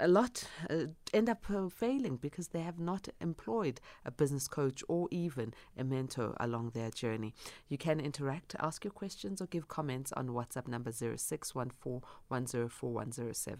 a 0.00 0.08
lot 0.08 0.44
uh, 0.70 0.86
end 1.12 1.28
up 1.28 1.44
uh, 1.50 1.68
failing 1.68 2.16
because 2.16 2.48
they 2.48 2.60
have 2.60 2.78
not 2.78 3.08
employed 3.20 3.80
a 4.04 4.10
business 4.10 4.48
coach 4.48 4.82
or 4.88 5.08
even 5.10 5.52
a 5.76 5.84
mentor 5.84 6.34
along 6.40 6.70
their 6.70 6.90
journey. 6.90 7.34
You 7.68 7.76
can 7.78 8.00
interact, 8.00 8.56
ask 8.58 8.84
your 8.84 8.92
questions, 8.92 9.40
or 9.40 9.46
give 9.46 9.68
comments 9.68 10.12
on 10.12 10.28
WhatsApp 10.28 10.68
number 10.68 10.90
0614104107 10.90 13.56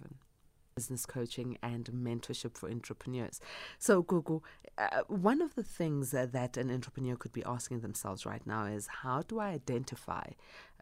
business 0.76 1.07
coaching 1.07 1.57
and 1.62 1.87
mentorship 1.87 2.57
for 2.57 2.69
entrepreneurs. 2.69 3.40
So, 3.78 4.02
Google, 4.02 4.45
uh, 4.76 5.00
one 5.09 5.40
of 5.40 5.55
the 5.55 5.62
things 5.62 6.12
uh, 6.12 6.26
that 6.33 6.59
an 6.59 6.71
entrepreneur 6.71 7.16
could 7.16 7.33
be 7.33 7.43
asking 7.45 7.81
themselves 7.81 8.26
right 8.26 8.47
now 8.47 8.66
is 8.66 8.87
how 9.02 9.23
do 9.23 9.40
I 9.40 9.49
identify 9.49 10.28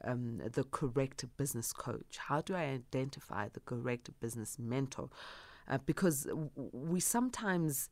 um, 0.02 0.40
the 0.52 0.64
correct 0.64 1.24
business 1.36 1.72
coach? 1.72 2.18
How 2.18 2.40
do 2.40 2.54
I 2.54 2.64
identify 2.64 3.48
the 3.52 3.60
correct 3.60 4.10
business 4.20 4.58
mentor? 4.58 5.10
Uh, 5.68 5.78
because 5.86 6.26
we 6.72 7.00
sometimes 7.00 7.88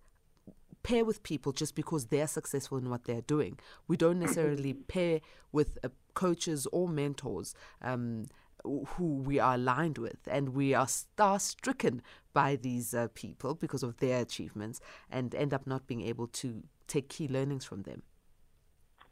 pair 0.83 1.05
with 1.05 1.23
people 1.23 1.53
just 1.53 1.75
because 1.75 2.07
they're 2.07 2.27
successful 2.27 2.79
in 2.79 2.91
what 2.91 3.05
they're 3.05 3.23
doing. 3.23 3.59
We 3.89 3.97
don't 3.97 4.19
necessarily 4.21 4.75
pair 4.75 5.21
with 5.53 5.79
uh, 5.85 5.89
coaches 6.15 6.67
or 6.73 6.89
mentors 6.89 7.55
um, 7.81 8.27
who 8.65 9.17
we 9.17 9.39
are 9.39 9.55
aligned 9.55 9.99
with, 9.99 10.19
and 10.31 10.51
we 10.51 10.73
are 10.75 10.87
star 10.87 11.41
stricken 11.41 12.03
by 12.33 12.57
these 12.57 12.95
uh, 12.95 13.09
people 13.15 13.55
because 13.55 13.83
of 13.83 13.97
their 13.99 14.21
achievements 14.21 14.81
and 15.11 15.35
end 15.35 15.53
up 15.53 15.67
not 15.67 15.87
being 15.87 16.03
able 16.03 16.29
to 16.29 16.63
take 16.87 17.09
key 17.09 17.29
learnings 17.29 17.65
from 17.65 17.83
them. 17.83 18.03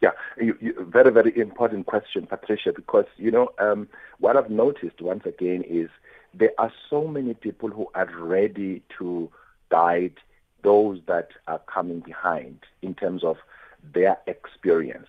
Yeah, 0.01 0.13
you, 0.39 0.57
you, 0.61 0.75
very, 0.89 1.11
very 1.11 1.37
important 1.39 1.87
question, 1.87 2.27
Patricia, 2.27 2.73
because, 2.73 3.05
you 3.19 3.31
know, 3.31 3.51
um, 3.59 3.87
what 4.19 4.37
I've 4.37 4.49
noticed 4.49 5.03
once 5.03 5.27
again 5.27 5.63
is 5.69 5.91
there 6.33 6.53
are 6.59 6.73
so 6.89 7.07
many 7.07 7.35
people 7.35 7.69
who 7.69 7.87
are 7.95 8.09
ready 8.19 8.83
to 8.99 9.31
guide 9.71 10.15
those 10.63 11.01
that 11.07 11.31
are 11.47 11.61
coming 11.67 12.01
behind 12.01 12.61
in 12.81 12.95
terms 12.95 13.25
of 13.25 13.37
their 13.93 14.17
experience 14.27 15.09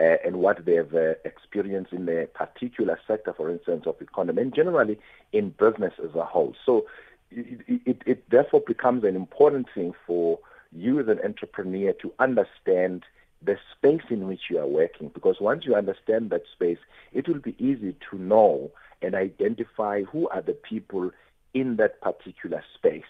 uh, 0.00 0.16
and 0.24 0.36
what 0.36 0.64
they've 0.64 0.94
uh, 0.94 1.14
experienced 1.24 1.92
in 1.92 2.08
a 2.08 2.26
particular 2.26 2.98
sector, 3.06 3.32
for 3.32 3.50
instance, 3.50 3.84
of 3.86 4.00
economy, 4.00 4.42
and 4.42 4.54
generally 4.54 4.98
in 5.32 5.50
business 5.50 5.92
as 6.02 6.14
a 6.16 6.24
whole. 6.24 6.54
So 6.66 6.86
it, 7.30 7.60
it, 7.86 8.02
it 8.04 8.30
therefore 8.30 8.62
becomes 8.66 9.04
an 9.04 9.14
important 9.14 9.68
thing 9.74 9.92
for 10.06 10.40
you 10.72 10.98
as 10.98 11.06
an 11.06 11.20
entrepreneur 11.24 11.92
to 11.92 12.12
understand 12.18 13.04
the 13.44 13.58
space 13.76 14.02
in 14.10 14.26
which 14.26 14.42
you 14.50 14.58
are 14.58 14.66
working 14.66 15.08
because 15.08 15.36
once 15.40 15.64
you 15.64 15.74
understand 15.74 16.30
that 16.30 16.42
space, 16.52 16.78
it 17.12 17.28
will 17.28 17.40
be 17.40 17.54
easy 17.58 17.94
to 18.10 18.18
know 18.18 18.70
and 19.02 19.14
identify 19.14 20.02
who 20.02 20.28
are 20.28 20.42
the 20.42 20.52
people 20.52 21.10
in 21.52 21.76
that 21.76 22.00
particular 22.00 22.62
space. 22.74 23.02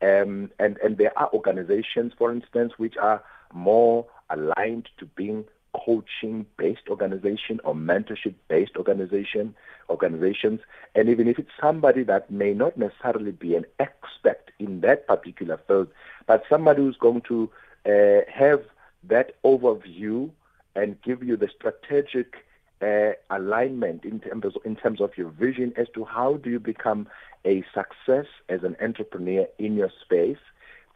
Um, 0.00 0.50
and, 0.58 0.78
and 0.78 0.98
there 0.98 1.16
are 1.18 1.30
organizations, 1.32 2.12
for 2.16 2.32
instance, 2.32 2.72
which 2.76 2.96
are 2.96 3.22
more 3.52 4.06
aligned 4.30 4.88
to 4.98 5.06
being 5.06 5.44
coaching 5.74 6.44
based 6.58 6.88
organization 6.88 7.58
or 7.64 7.74
mentorship 7.74 8.34
based 8.48 8.76
organization 8.76 9.54
organizations 9.88 10.60
and 10.94 11.08
even 11.08 11.26
if 11.26 11.38
it's 11.38 11.50
somebody 11.58 12.02
that 12.02 12.30
may 12.30 12.52
not 12.52 12.76
necessarily 12.76 13.30
be 13.30 13.54
an 13.56 13.64
expert 13.78 14.50
in 14.58 14.82
that 14.82 15.06
particular 15.06 15.58
field 15.66 15.88
but 16.26 16.42
somebody 16.48 16.82
who's 16.82 16.98
going 16.98 17.22
to 17.22 17.50
uh, 17.86 18.20
have 18.30 18.62
that 19.04 19.40
overview 19.42 20.30
and 20.74 21.00
give 21.02 21.22
you 21.22 21.36
the 21.36 21.48
strategic 21.48 22.44
uh, 22.80 23.12
alignment 23.30 24.04
in 24.04 24.20
terms 24.20 24.44
of, 24.44 24.56
in 24.64 24.76
terms 24.76 25.00
of 25.00 25.16
your 25.16 25.30
vision 25.30 25.72
as 25.76 25.86
to 25.94 26.04
how 26.04 26.34
do 26.34 26.50
you 26.50 26.58
become 26.58 27.06
a 27.44 27.62
success 27.74 28.26
as 28.48 28.62
an 28.62 28.76
entrepreneur 28.80 29.46
in 29.58 29.74
your 29.74 29.90
space 30.02 30.38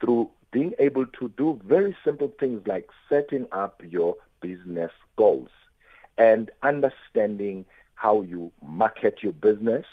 through 0.01 0.29
being 0.53 0.73
able 0.79 1.07
to 1.07 1.29
do 1.37 1.61
very 1.65 1.97
simple 2.05 2.33
things 2.41 2.67
like 2.67 2.89
setting 3.09 3.47
up 3.53 3.81
your 3.89 4.17
business 4.41 4.91
goals 5.17 5.49
and 6.19 6.51
understanding 6.63 7.65
how 7.95 8.23
you 8.23 8.51
market 8.63 9.19
your 9.23 9.33
business 9.33 9.87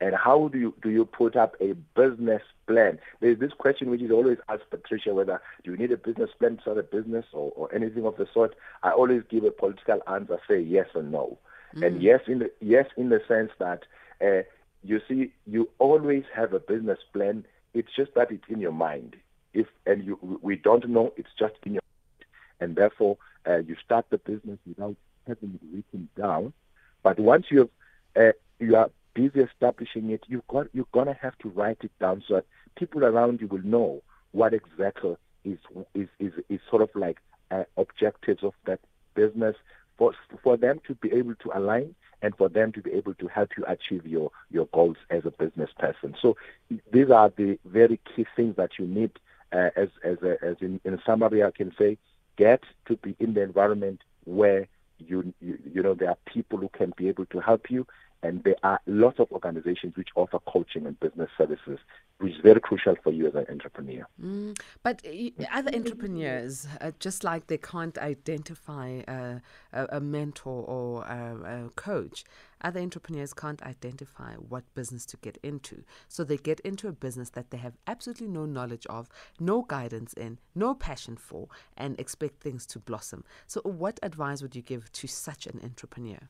and 0.00 0.14
how 0.14 0.48
do 0.48 0.58
you 0.58 0.74
do 0.82 0.90
you 0.90 1.04
put 1.04 1.36
up 1.36 1.54
a 1.60 1.72
business 1.98 2.42
plan? 2.66 2.98
There's 3.20 3.38
this 3.38 3.52
question 3.56 3.90
which 3.90 4.02
is 4.02 4.10
always 4.10 4.38
asked 4.48 4.70
Patricia 4.70 5.14
whether 5.14 5.40
do 5.64 5.70
you 5.70 5.76
need 5.76 5.92
a 5.92 5.96
business 5.96 6.30
plan 6.38 6.56
to 6.56 6.62
start 6.62 6.78
a 6.78 6.82
business 6.82 7.24
or, 7.32 7.52
or 7.56 7.74
anything 7.74 8.04
of 8.04 8.16
the 8.16 8.26
sort. 8.32 8.54
I 8.82 8.90
always 8.90 9.22
give 9.30 9.44
a 9.44 9.50
political 9.50 10.00
answer, 10.06 10.38
say 10.48 10.60
yes 10.60 10.86
or 10.94 11.02
no. 11.02 11.38
Mm-hmm. 11.74 11.82
And 11.82 12.02
yes 12.02 12.20
in 12.26 12.40
the 12.40 12.50
yes 12.60 12.86
in 12.96 13.08
the 13.08 13.20
sense 13.26 13.50
that 13.58 13.84
uh, 14.20 14.42
you 14.82 15.00
see 15.08 15.32
you 15.46 15.68
always 15.78 16.24
have 16.34 16.52
a 16.52 16.60
business 16.60 16.98
plan. 17.12 17.44
It's 17.74 17.94
just 17.94 18.14
that 18.14 18.30
it's 18.30 18.44
in 18.48 18.60
your 18.60 18.72
mind. 18.72 19.16
If 19.54 19.66
and 19.86 20.04
you 20.04 20.38
we 20.42 20.56
don't 20.56 20.88
know, 20.88 21.12
it's 21.16 21.28
just 21.38 21.54
in 21.64 21.74
your 21.74 21.82
mind. 21.82 22.28
and 22.60 22.76
therefore 22.76 23.16
uh, 23.48 23.58
you 23.58 23.76
start 23.82 24.06
the 24.10 24.18
business 24.18 24.58
without 24.66 24.96
having 25.26 25.54
it 25.54 25.74
written 25.74 26.08
down. 26.16 26.52
But 27.02 27.18
once 27.18 27.46
you 27.50 27.58
have, 27.58 27.70
uh, 28.28 28.32
you 28.58 28.76
are 28.76 28.90
busy 29.16 29.40
establishing 29.40 30.10
it, 30.10 30.22
you 30.28 30.42
got 30.48 30.66
you're 30.74 30.92
gonna 30.92 31.16
have 31.20 31.36
to 31.38 31.48
write 31.48 31.78
it 31.82 31.90
down 31.98 32.22
so 32.28 32.34
that 32.34 32.44
people 32.76 33.02
around 33.04 33.40
you 33.40 33.46
will 33.48 33.64
know 33.64 34.02
what 34.32 34.52
exactly 34.52 35.16
is 35.44 35.58
is 35.94 36.08
is, 36.20 36.32
is 36.48 36.60
sort 36.70 36.82
of 36.82 36.90
like 36.94 37.18
uh, 37.50 37.64
objectives 37.76 38.44
of 38.44 38.52
that 38.66 38.80
business 39.14 39.56
for 39.96 40.12
for 40.42 40.56
them 40.56 40.80
to 40.86 40.94
be 40.96 41.10
able 41.12 41.34
to 41.36 41.50
align 41.58 41.94
and 42.22 42.34
for 42.36 42.48
them 42.48 42.72
to 42.72 42.82
be 42.82 42.92
able 42.92 43.14
to 43.14 43.26
help 43.28 43.50
you 43.56 43.64
achieve 43.66 44.06
your 44.06 44.30
your 44.50 44.66
goals 44.74 44.96
as 45.10 45.24
a 45.24 45.30
business 45.30 45.70
person. 45.78 46.14
So 46.20 46.36
these 46.92 47.10
are 47.10 47.32
the 47.36 47.58
very 47.64 47.98
key 48.14 48.26
things 48.36 48.56
that 48.56 48.78
you 48.78 48.86
need 48.86 49.12
uh, 49.52 49.70
as 49.76 49.88
as 50.04 50.18
a, 50.22 50.36
as 50.44 50.56
in, 50.60 50.80
in 50.84 51.00
summary 51.06 51.42
I 51.42 51.50
can 51.50 51.72
say 51.78 51.96
get 52.36 52.62
to 52.86 52.96
be 52.96 53.16
in 53.18 53.32
the 53.32 53.42
environment 53.42 54.02
where 54.24 54.68
you, 54.98 55.32
you 55.40 55.58
you 55.72 55.82
know 55.82 55.94
there 55.94 56.10
are 56.10 56.18
people 56.26 56.58
who 56.58 56.68
can 56.68 56.92
be 56.96 57.08
able 57.08 57.26
to 57.26 57.40
help 57.40 57.70
you 57.70 57.86
and 58.26 58.42
there 58.42 58.56
are 58.64 58.80
lots 58.86 59.20
of 59.20 59.30
organizations 59.30 59.96
which 59.96 60.08
offer 60.16 60.38
coaching 60.48 60.84
and 60.84 60.98
business 60.98 61.30
services, 61.38 61.78
which 62.18 62.32
is 62.32 62.40
very 62.42 62.60
crucial 62.60 62.96
for 63.02 63.12
you 63.12 63.28
as 63.28 63.34
an 63.34 63.46
entrepreneur. 63.48 64.06
Mm, 64.20 64.58
but 64.82 65.00
other 65.52 65.70
entrepreneurs, 65.72 66.66
uh, 66.80 66.90
just 66.98 67.22
like 67.22 67.46
they 67.46 67.58
can't 67.58 67.96
identify 67.98 69.02
a, 69.06 69.40
a, 69.72 70.00
mentor 70.00 70.64
or 70.64 71.04
a, 71.04 71.66
a, 71.66 71.70
coach, 71.70 72.24
other 72.62 72.80
entrepreneurs 72.80 73.32
can't 73.32 73.62
identify 73.62 74.34
what 74.34 74.64
business 74.74 75.06
to 75.06 75.16
get 75.18 75.38
into. 75.44 75.84
So 76.08 76.24
they 76.24 76.36
get 76.36 76.58
into 76.60 76.88
a 76.88 76.92
business 76.92 77.30
that 77.30 77.50
they 77.50 77.58
have 77.58 77.74
absolutely 77.86 78.28
no 78.28 78.44
knowledge 78.44 78.86
of, 78.86 79.08
no 79.38 79.62
guidance 79.62 80.12
in, 80.14 80.38
no 80.54 80.74
passion 80.74 81.16
for, 81.16 81.48
and 81.76 81.98
expect 82.00 82.42
things 82.42 82.66
to 82.66 82.80
blossom. 82.80 83.22
So, 83.46 83.60
what 83.62 84.00
advice 84.02 84.42
would 84.42 84.56
you 84.56 84.62
give 84.62 84.90
to 84.90 85.06
such 85.06 85.46
an 85.46 85.60
entrepreneur? 85.62 86.28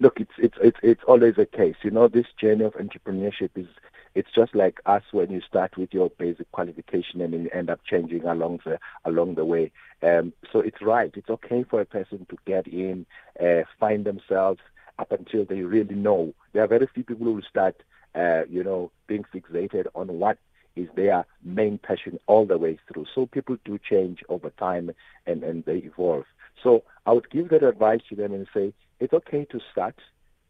Look, 0.00 0.20
it's 0.20 0.32
it's 0.38 0.56
it's 0.62 0.78
it's 0.82 1.02
always 1.06 1.38
a 1.38 1.46
case. 1.46 1.76
You 1.82 1.90
know, 1.90 2.08
this 2.08 2.26
journey 2.40 2.64
of 2.64 2.74
entrepreneurship 2.74 3.50
is 3.56 3.66
it's 4.14 4.30
just 4.34 4.54
like 4.54 4.80
us 4.86 5.02
when 5.10 5.30
you 5.30 5.40
start 5.40 5.76
with 5.76 5.92
your 5.92 6.10
basic 6.18 6.50
qualification 6.52 7.20
and 7.20 7.32
you 7.34 7.50
end 7.52 7.70
up 7.70 7.80
changing 7.84 8.24
along 8.24 8.60
the 8.64 8.78
along 9.04 9.34
the 9.34 9.44
way. 9.44 9.72
Um, 10.02 10.32
so 10.52 10.60
it's 10.60 10.82
right. 10.82 11.10
It's 11.14 11.30
okay 11.30 11.64
for 11.64 11.80
a 11.80 11.86
person 11.86 12.26
to 12.28 12.36
get 12.46 12.66
in, 12.66 13.06
uh, 13.40 13.62
find 13.80 14.04
themselves 14.04 14.60
up 14.98 15.10
until 15.10 15.44
they 15.44 15.62
really 15.62 15.94
know. 15.94 16.34
There 16.52 16.62
are 16.62 16.68
very 16.68 16.88
few 16.94 17.04
people 17.04 17.26
who 17.26 17.42
start, 17.42 17.82
uh, 18.14 18.42
you 18.48 18.62
know, 18.62 18.90
being 19.06 19.24
fixated 19.34 19.86
on 19.94 20.08
what 20.18 20.38
is 20.76 20.88
their 20.96 21.24
main 21.42 21.78
passion 21.78 22.18
all 22.26 22.46
the 22.46 22.58
way 22.58 22.78
through. 22.88 23.06
So 23.14 23.26
people 23.26 23.56
do 23.64 23.78
change 23.78 24.22
over 24.28 24.50
time 24.50 24.90
and, 25.26 25.42
and 25.42 25.64
they 25.64 25.78
evolve. 25.78 26.24
So 26.62 26.84
I 27.06 27.12
would 27.12 27.30
give 27.30 27.50
that 27.50 27.62
advice 27.62 28.00
to 28.08 28.16
them 28.16 28.32
and 28.32 28.46
say, 28.54 28.72
it's 29.00 29.12
okay 29.12 29.44
to 29.46 29.60
start. 29.70 29.96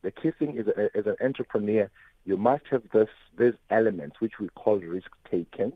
The 0.03 0.11
key 0.11 0.31
thing 0.31 0.57
is, 0.57 0.67
as 0.95 1.07
an 1.07 1.17
entrepreneur, 1.21 1.91
you 2.25 2.37
must 2.37 2.65
have 2.71 2.83
this 2.93 3.09
these 3.39 3.55
elements 3.71 4.21
which 4.21 4.39
we 4.39 4.49
call 4.51 4.77
risk 4.77 5.11
taking, 5.31 5.73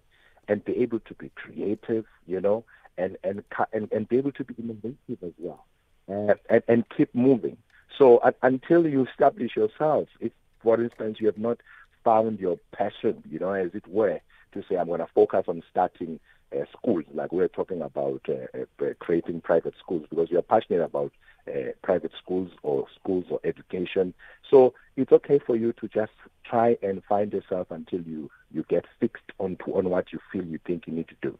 and 0.48 0.64
be 0.64 0.76
able 0.78 1.00
to 1.00 1.14
be 1.14 1.30
creative, 1.34 2.04
you 2.26 2.40
know, 2.40 2.64
and 2.96 3.16
and 3.24 3.42
and, 3.72 3.90
and 3.92 4.08
be 4.08 4.16
able 4.18 4.32
to 4.32 4.44
be 4.44 4.54
innovative 4.58 5.22
as 5.22 5.32
well, 5.38 5.64
uh, 6.10 6.34
and, 6.48 6.62
and 6.68 6.84
keep 6.96 7.14
moving. 7.14 7.56
So 7.96 8.20
until 8.42 8.86
you 8.86 9.06
establish 9.06 9.56
yourself, 9.56 10.08
if 10.20 10.32
for 10.62 10.80
instance 10.82 11.18
you 11.20 11.26
have 11.26 11.38
not 11.38 11.58
found 12.04 12.38
your 12.38 12.58
passion, 12.72 13.22
you 13.28 13.38
know, 13.38 13.52
as 13.52 13.74
it 13.74 13.86
were, 13.88 14.20
to 14.52 14.62
say 14.68 14.76
I'm 14.76 14.86
going 14.86 15.00
to 15.00 15.08
focus 15.14 15.44
on 15.48 15.62
starting 15.70 16.20
uh, 16.56 16.64
schools, 16.72 17.04
like 17.12 17.32
we're 17.32 17.48
talking 17.48 17.82
about 17.82 18.22
uh, 18.28 18.84
uh, 18.84 18.94
creating 18.98 19.40
private 19.40 19.74
schools, 19.78 20.06
because 20.10 20.30
we 20.30 20.36
are 20.36 20.42
passionate 20.42 20.82
about 20.82 21.12
uh, 21.48 21.72
private 21.82 22.12
schools 22.22 22.50
or 22.62 22.86
schools 23.00 23.24
or 23.30 23.40
education. 23.44 24.14
So 24.50 24.74
it's 24.96 25.12
okay 25.12 25.38
for 25.38 25.56
you 25.56 25.72
to 25.74 25.88
just 25.88 26.12
try 26.44 26.76
and 26.82 27.02
find 27.04 27.32
yourself 27.32 27.68
until 27.70 28.00
you, 28.02 28.30
you 28.50 28.64
get 28.68 28.84
fixed 29.00 29.30
on, 29.38 29.56
to, 29.64 29.76
on 29.76 29.88
what 29.90 30.12
you 30.12 30.18
feel 30.32 30.44
you 30.44 30.58
think 30.66 30.86
you 30.86 30.92
need 30.92 31.08
to 31.08 31.16
do. 31.22 31.38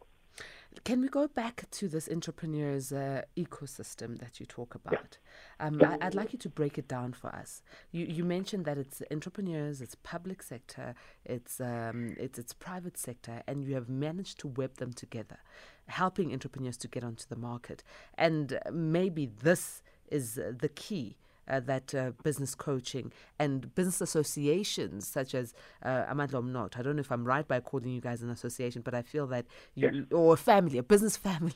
Can 0.83 1.01
we 1.01 1.07
go 1.07 1.27
back 1.27 1.65
to 1.71 1.87
this 1.87 2.07
entrepreneur's 2.07 2.91
uh, 2.91 3.23
ecosystem 3.37 4.19
that 4.19 4.39
you 4.39 4.45
talk 4.45 4.75
about? 4.75 5.17
Yeah. 5.59 5.67
Um, 5.67 5.79
yeah. 5.79 5.97
I, 6.01 6.05
would 6.05 6.15
like 6.15 6.33
you 6.33 6.39
to 6.39 6.49
break 6.49 6.77
it 6.77 6.87
down 6.87 7.13
for 7.13 7.27
us. 7.27 7.61
You, 7.91 8.05
you 8.05 8.23
mentioned 8.23 8.65
that 8.65 8.77
it's 8.77 9.01
entrepreneurs, 9.11 9.81
it's 9.81 9.95
public 9.95 10.41
sector, 10.41 10.95
it's, 11.25 11.59
um, 11.59 12.15
it's 12.17 12.39
it's 12.39 12.53
private 12.53 12.97
sector, 12.97 13.43
and 13.47 13.63
you 13.63 13.75
have 13.75 13.89
managed 13.89 14.39
to 14.39 14.47
web 14.47 14.75
them 14.75 14.93
together, 14.93 15.39
helping 15.87 16.31
entrepreneurs 16.31 16.77
to 16.77 16.87
get 16.87 17.03
onto 17.03 17.25
the 17.27 17.35
market. 17.35 17.83
And 18.17 18.59
maybe 18.71 19.25
this 19.25 19.81
is 20.07 20.37
uh, 20.37 20.53
the 20.57 20.69
key. 20.69 21.17
Uh, 21.49 21.59
that 21.59 21.95
uh, 21.95 22.11
business 22.23 22.53
coaching 22.55 23.11
and 23.39 23.73
business 23.73 24.01
associations 24.01 25.07
such 25.07 25.33
as 25.33 25.53
uh, 25.83 26.05
Amandla 26.05 26.45
Not. 26.45 26.77
I 26.77 26.81
don't 26.81 26.95
know 26.95 27.01
if 27.01 27.11
I'm 27.11 27.25
right 27.25 27.47
by 27.47 27.59
calling 27.59 27.89
you 27.89 28.01
guys 28.01 28.21
an 28.21 28.29
association, 28.29 28.81
but 28.81 28.93
I 28.93 29.01
feel 29.01 29.27
that 29.27 29.45
you, 29.75 29.89
yes. 29.91 30.03
or 30.11 30.35
a 30.35 30.37
family, 30.37 30.77
a 30.77 30.83
business 30.83 31.17
family. 31.17 31.53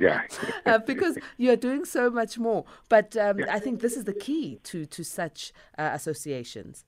yeah. 0.00 0.22
uh, 0.66 0.78
because 0.78 1.18
you're 1.36 1.56
doing 1.56 1.84
so 1.84 2.10
much 2.10 2.38
more. 2.38 2.64
But 2.88 3.16
um, 3.16 3.40
yeah. 3.40 3.54
I 3.54 3.58
think 3.58 3.80
this 3.80 3.96
is 3.96 4.04
the 4.04 4.14
key 4.14 4.58
to 4.64 4.86
to 4.86 5.04
such 5.04 5.52
uh, 5.78 5.90
associations. 5.92 6.84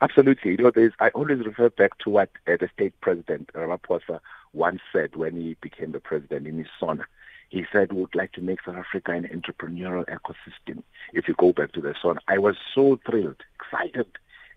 Absolutely. 0.00 0.52
You 0.52 0.56
know, 0.58 0.70
there's, 0.74 0.92
I 1.00 1.08
always 1.10 1.44
refer 1.44 1.70
back 1.70 1.98
to 1.98 2.10
what 2.10 2.30
uh, 2.46 2.56
the 2.60 2.68
state 2.72 2.94
president, 3.00 3.50
Ramaphosa, 3.54 4.20
once 4.52 4.80
said 4.92 5.16
when 5.16 5.36
he 5.36 5.56
became 5.60 5.92
the 5.92 6.00
president 6.00 6.46
in 6.46 6.58
his 6.58 6.66
SONA. 6.78 7.04
He 7.52 7.66
said, 7.70 7.92
we 7.92 8.00
would 8.00 8.14
like 8.14 8.32
to 8.32 8.40
make 8.40 8.62
South 8.64 8.76
Africa 8.76 9.12
an 9.12 9.24
entrepreneurial 9.24 10.06
ecosystem. 10.06 10.82
If 11.12 11.28
you 11.28 11.34
go 11.36 11.52
back 11.52 11.72
to 11.72 11.82
the 11.82 11.94
SONA, 12.00 12.20
I 12.26 12.38
was 12.38 12.56
so 12.74 12.98
thrilled, 13.04 13.42
excited, 13.56 14.06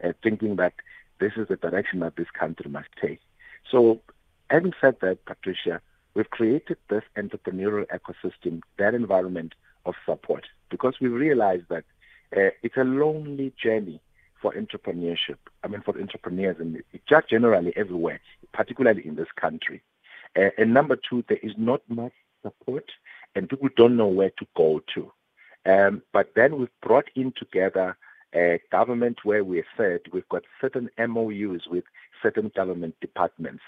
uh, 0.01 0.13
thinking 0.23 0.55
that 0.55 0.75
this 1.19 1.33
is 1.35 1.49
the 1.49 1.57
direction 1.57 1.99
that 1.99 2.15
this 2.15 2.31
country 2.31 2.71
must 2.71 2.87
take. 3.01 3.19
So, 3.69 3.99
having 4.49 4.71
said 4.79 4.95
that, 5.01 5.25
Patricia, 5.25 5.81
we've 6.13 6.29
created 6.29 6.77
this 6.89 7.03
entrepreneurial 7.17 7.85
ecosystem, 7.87 8.61
that 8.77 8.93
environment 8.93 9.55
of 9.85 9.95
support, 10.05 10.45
because 10.69 10.93
we 11.01 11.09
realize 11.09 11.63
that 11.67 11.83
uh, 12.31 12.51
it's 12.63 12.77
a 12.77 12.85
lonely 12.85 13.51
journey 13.61 13.99
for 14.41 14.53
entrepreneurship. 14.53 15.39
I 15.65 15.67
mean, 15.67 15.81
for 15.81 15.99
entrepreneurs 15.99 16.55
and 16.61 16.81
just 17.09 17.29
generally 17.29 17.73
everywhere, 17.75 18.21
particularly 18.53 19.05
in 19.05 19.15
this 19.15 19.33
country. 19.35 19.81
Uh, 20.37 20.51
and 20.57 20.73
number 20.73 20.95
two, 20.95 21.25
there 21.27 21.39
is 21.43 21.53
not 21.57 21.81
much 21.89 22.13
support, 22.45 22.85
and 23.35 23.49
people 23.49 23.69
don't 23.75 23.97
know 23.97 24.07
where 24.07 24.31
to 24.37 24.45
go 24.55 24.81
to. 24.93 25.11
Um, 25.65 26.03
but 26.13 26.31
then 26.35 26.57
we've 26.57 26.79
brought 26.81 27.09
in 27.15 27.33
together 27.37 27.97
a 28.35 28.59
government 28.71 29.19
where 29.23 29.43
we 29.43 29.63
said 29.75 30.01
we've 30.11 30.29
got 30.29 30.43
certain 30.61 30.89
MOUs 30.99 31.67
with 31.67 31.85
certain 32.21 32.51
government 32.55 32.95
departments, 33.01 33.63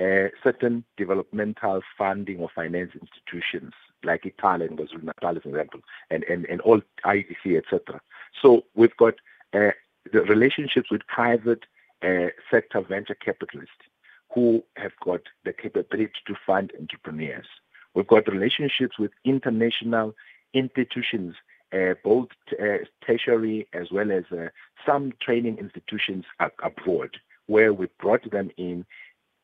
uh, 0.00 0.28
certain 0.42 0.84
developmental 0.96 1.82
funding 1.96 2.38
or 2.40 2.48
finance 2.54 2.92
institutions 3.00 3.72
like 4.02 4.22
Ithala, 4.22 4.68
KwaZulu 4.68 5.04
Natal, 5.04 5.40
for 5.40 5.48
example, 5.50 5.80
and, 6.10 6.24
and, 6.24 6.46
and 6.46 6.60
all 6.62 6.80
IDC, 7.04 7.58
etc. 7.58 8.00
So 8.42 8.64
we've 8.74 8.96
got 8.96 9.14
uh, 9.52 9.72
the 10.12 10.22
relationships 10.22 10.90
with 10.90 11.02
private 11.06 11.64
uh, 12.02 12.28
sector 12.50 12.80
venture 12.80 13.14
capitalists 13.14 13.74
who 14.34 14.62
have 14.76 14.92
got 15.04 15.20
the 15.44 15.52
capability 15.52 16.12
to 16.26 16.34
fund 16.46 16.72
entrepreneurs. 16.78 17.46
We've 17.94 18.06
got 18.06 18.28
relationships 18.28 18.98
with 18.98 19.10
international 19.24 20.14
institutions, 20.54 21.34
uh, 21.72 21.94
both 22.02 22.28
uh, 22.60 22.78
tertiary 23.04 23.68
as 23.72 23.90
well 23.90 24.10
as 24.12 24.24
uh, 24.32 24.48
some 24.86 25.12
training 25.20 25.58
institutions 25.58 26.24
abroad, 26.62 27.16
where 27.46 27.72
we 27.72 27.88
brought 27.98 28.30
them 28.30 28.50
in 28.56 28.86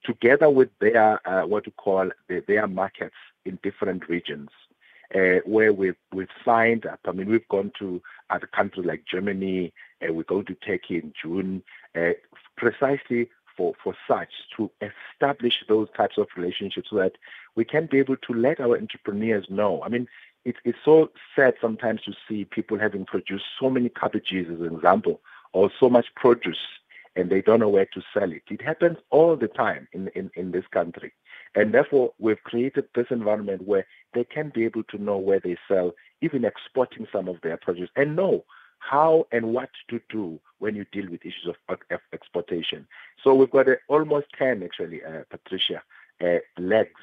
together 0.04 0.48
with 0.48 0.68
their 0.80 1.20
what 1.46 1.66
we 1.66 1.72
call 1.72 2.10
the, 2.28 2.42
their 2.46 2.66
markets 2.66 3.16
in 3.44 3.58
different 3.62 4.08
regions. 4.08 4.50
Uh, 5.14 5.38
where 5.44 5.72
we've, 5.72 5.94
we've 6.12 6.26
signed 6.44 6.84
up. 6.84 6.98
I 7.06 7.12
mean, 7.12 7.28
we've 7.28 7.46
gone 7.46 7.70
to 7.78 8.02
other 8.28 8.48
countries 8.48 8.86
like 8.86 9.04
Germany, 9.08 9.72
uh, 10.02 10.12
we're 10.12 10.24
going 10.24 10.46
to 10.46 10.54
Turkey 10.56 10.96
in 10.96 11.12
June, 11.22 11.62
uh, 11.96 12.10
precisely 12.56 13.28
for, 13.56 13.74
for 13.82 13.94
such 14.08 14.28
to 14.56 14.68
establish 14.80 15.64
those 15.68 15.88
types 15.96 16.18
of 16.18 16.26
relationships 16.36 16.88
so 16.90 16.96
that 16.96 17.12
we 17.56 17.64
can 17.64 17.86
be 17.86 17.98
able 17.98 18.16
to 18.16 18.32
let 18.32 18.60
our 18.60 18.76
entrepreneurs 18.76 19.46
know. 19.48 19.82
I 19.82 19.88
mean, 19.88 20.06
it, 20.44 20.56
it's 20.64 20.78
so 20.84 21.10
sad 21.34 21.54
sometimes 21.60 22.02
to 22.02 22.12
see 22.28 22.44
people 22.44 22.78
having 22.78 23.04
produced 23.04 23.44
so 23.58 23.68
many 23.68 23.88
cabbages, 23.88 24.46
as 24.52 24.60
an 24.60 24.74
example, 24.74 25.20
or 25.52 25.70
so 25.80 25.88
much 25.88 26.06
produce, 26.14 26.58
and 27.16 27.30
they 27.30 27.40
don't 27.40 27.60
know 27.60 27.68
where 27.68 27.86
to 27.86 28.02
sell 28.14 28.30
it. 28.30 28.42
It 28.48 28.62
happens 28.62 28.98
all 29.10 29.36
the 29.36 29.48
time 29.48 29.88
in, 29.92 30.08
in, 30.08 30.30
in 30.36 30.52
this 30.52 30.66
country. 30.70 31.12
And 31.54 31.72
therefore, 31.72 32.12
we've 32.18 32.42
created 32.44 32.84
this 32.94 33.06
environment 33.10 33.66
where 33.66 33.86
they 34.12 34.24
can 34.24 34.52
be 34.54 34.64
able 34.64 34.84
to 34.84 35.02
know 35.02 35.16
where 35.16 35.40
they 35.40 35.56
sell, 35.66 35.92
even 36.20 36.44
exporting 36.44 37.06
some 37.10 37.26
of 37.26 37.40
their 37.40 37.56
produce, 37.56 37.88
and 37.96 38.14
know 38.14 38.44
how 38.78 39.26
and 39.32 39.54
what 39.54 39.70
to 39.88 39.98
do 40.10 40.38
when 40.58 40.76
you 40.76 40.84
deal 40.92 41.10
with 41.10 41.22
issues 41.22 41.54
of, 41.68 41.78
exportation. 42.12 42.86
So 43.24 43.34
we've 43.34 43.50
got 43.50 43.68
uh, 43.68 43.76
almost 43.88 44.26
10, 44.38 44.62
actually, 44.62 45.02
uh, 45.02 45.22
Patricia, 45.30 45.82
uh, 46.22 46.38
legs 46.58 47.00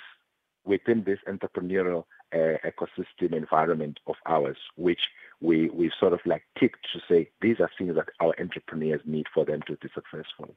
within 0.66 1.04
this 1.04 1.20
entrepreneurial 1.28 2.06
uh, 2.34 2.58
ecosystem 2.66 3.34
environment 3.34 4.00
of 4.08 4.16
ours, 4.26 4.58
which 4.76 5.02
we, 5.42 5.70
we 5.70 5.92
sort 6.00 6.14
of 6.14 6.20
like 6.26 6.44
ticked 6.60 6.88
to 6.94 7.00
say 7.10 7.30
these 7.42 7.60
are 7.60 7.70
things 7.78 7.96
that 7.96 8.08
our 8.22 8.34
entrepreneurs 8.40 9.02
need 9.06 9.26
for 9.34 9.46
them 9.46 9.62
to 9.68 9.76
be 9.78 9.90
successful. 9.94 10.56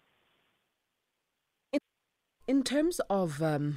In 2.48 2.62
terms 2.62 3.00
of 3.10 3.42
um, 3.42 3.74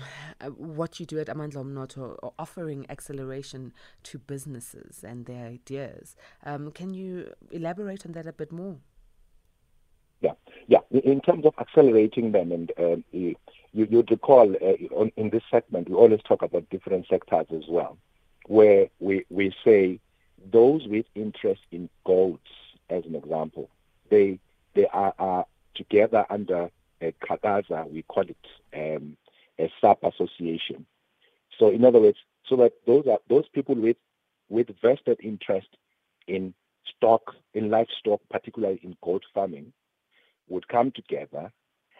what 0.55 0.99
you 0.99 1.05
do 1.07 1.17
at 1.19 1.25
Amandla 1.25 1.65
Omnotho, 1.65 2.33
offering 2.37 2.85
acceleration 2.87 3.73
to 4.03 4.19
businesses 4.19 5.03
and 5.03 5.25
their 5.25 5.47
ideas, 5.47 6.15
um, 6.45 6.71
can 6.71 6.93
you 6.93 7.33
elaborate 7.49 8.05
on 8.05 8.11
that 8.11 8.27
a 8.27 8.33
bit 8.33 8.51
more? 8.51 8.77
Yeah, 10.21 10.33
yeah. 10.67 10.79
In 10.91 11.19
terms 11.21 11.47
of 11.47 11.55
accelerating 11.59 12.31
them, 12.31 12.51
and 12.51 12.71
um, 12.77 13.03
you, 13.73 13.87
you'd 13.89 14.11
recall 14.11 14.55
uh, 14.55 14.95
on, 14.95 15.11
in 15.15 15.29
this 15.29 15.43
segment, 15.51 15.89
we 15.89 15.95
always 15.95 16.21
talk 16.23 16.41
about 16.41 16.69
different 16.69 17.07
sectors 17.07 17.47
as 17.55 17.63
well, 17.67 17.97
where 18.47 18.87
we, 18.99 19.25
we 19.29 19.53
say 19.63 19.99
those 20.51 20.87
with 20.87 21.05
interest 21.15 21.61
in 21.71 21.89
goats, 22.05 22.49
as 22.89 23.05
an 23.05 23.15
example, 23.15 23.69
they 24.09 24.39
they 24.73 24.87
are, 24.87 25.13
are 25.19 25.45
together 25.75 26.25
under 26.29 26.69
a 27.01 27.13
Kagaza, 27.23 27.89
we 27.89 28.03
call 28.03 28.23
it 28.23 28.37
um, 28.73 29.17
a 29.59 29.71
sub 29.81 29.97
association. 30.03 30.85
So, 31.57 31.69
in 31.69 31.83
other 31.85 31.99
words, 31.99 32.17
so 32.47 32.55
that 32.57 32.73
those 32.87 33.05
are 33.07 33.19
those 33.29 33.47
people 33.49 33.75
with 33.75 33.97
with 34.49 34.67
vested 34.81 35.19
interest 35.23 35.67
in 36.27 36.53
stock, 36.95 37.35
in 37.53 37.69
livestock, 37.69 38.21
particularly 38.29 38.79
in 38.83 38.97
goat 39.03 39.23
farming, 39.33 39.73
would 40.47 40.67
come 40.67 40.91
together, 40.91 41.51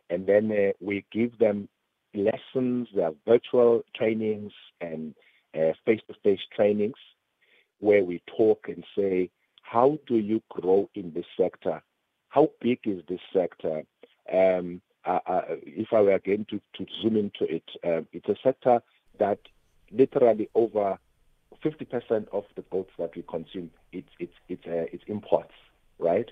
and 0.09 0.25
then 0.27 0.51
uh, 0.51 0.71
we 0.79 1.05
give 1.11 1.37
them 1.37 1.69
lessons, 2.13 2.87
uh, 3.01 3.11
virtual 3.27 3.83
trainings, 3.95 4.51
and 4.81 5.13
uh, 5.55 5.73
face-to-face 5.85 6.39
trainings, 6.55 6.97
where 7.79 8.03
we 8.03 8.21
talk 8.37 8.65
and 8.67 8.83
say, 8.95 9.29
how 9.61 9.97
do 10.07 10.15
you 10.15 10.41
grow 10.49 10.89
in 10.95 11.13
this 11.13 11.25
sector? 11.39 11.81
How 12.29 12.49
big 12.61 12.79
is 12.85 13.03
this 13.07 13.19
sector? 13.33 13.83
Um, 14.31 14.81
if 15.05 15.87
I 15.91 16.01
were 16.01 16.13
again 16.13 16.45
to, 16.49 16.59
to 16.75 16.85
zoom 17.01 17.15
into 17.15 17.45
it, 17.45 17.63
uh, 17.83 18.01
it's 18.11 18.27
a 18.27 18.35
sector 18.43 18.81
that 19.17 19.39
literally 19.91 20.49
over 20.55 20.97
50% 21.63 22.27
of 22.31 22.43
the 22.55 22.63
goats 22.71 22.91
that 22.97 23.15
we 23.15 23.23
consume, 23.23 23.71
it's 23.91 24.09
it's 24.19 24.33
it's 24.47 24.65
uh, 24.65 24.85
it's 24.93 25.03
imports, 25.07 25.53
right? 25.97 26.29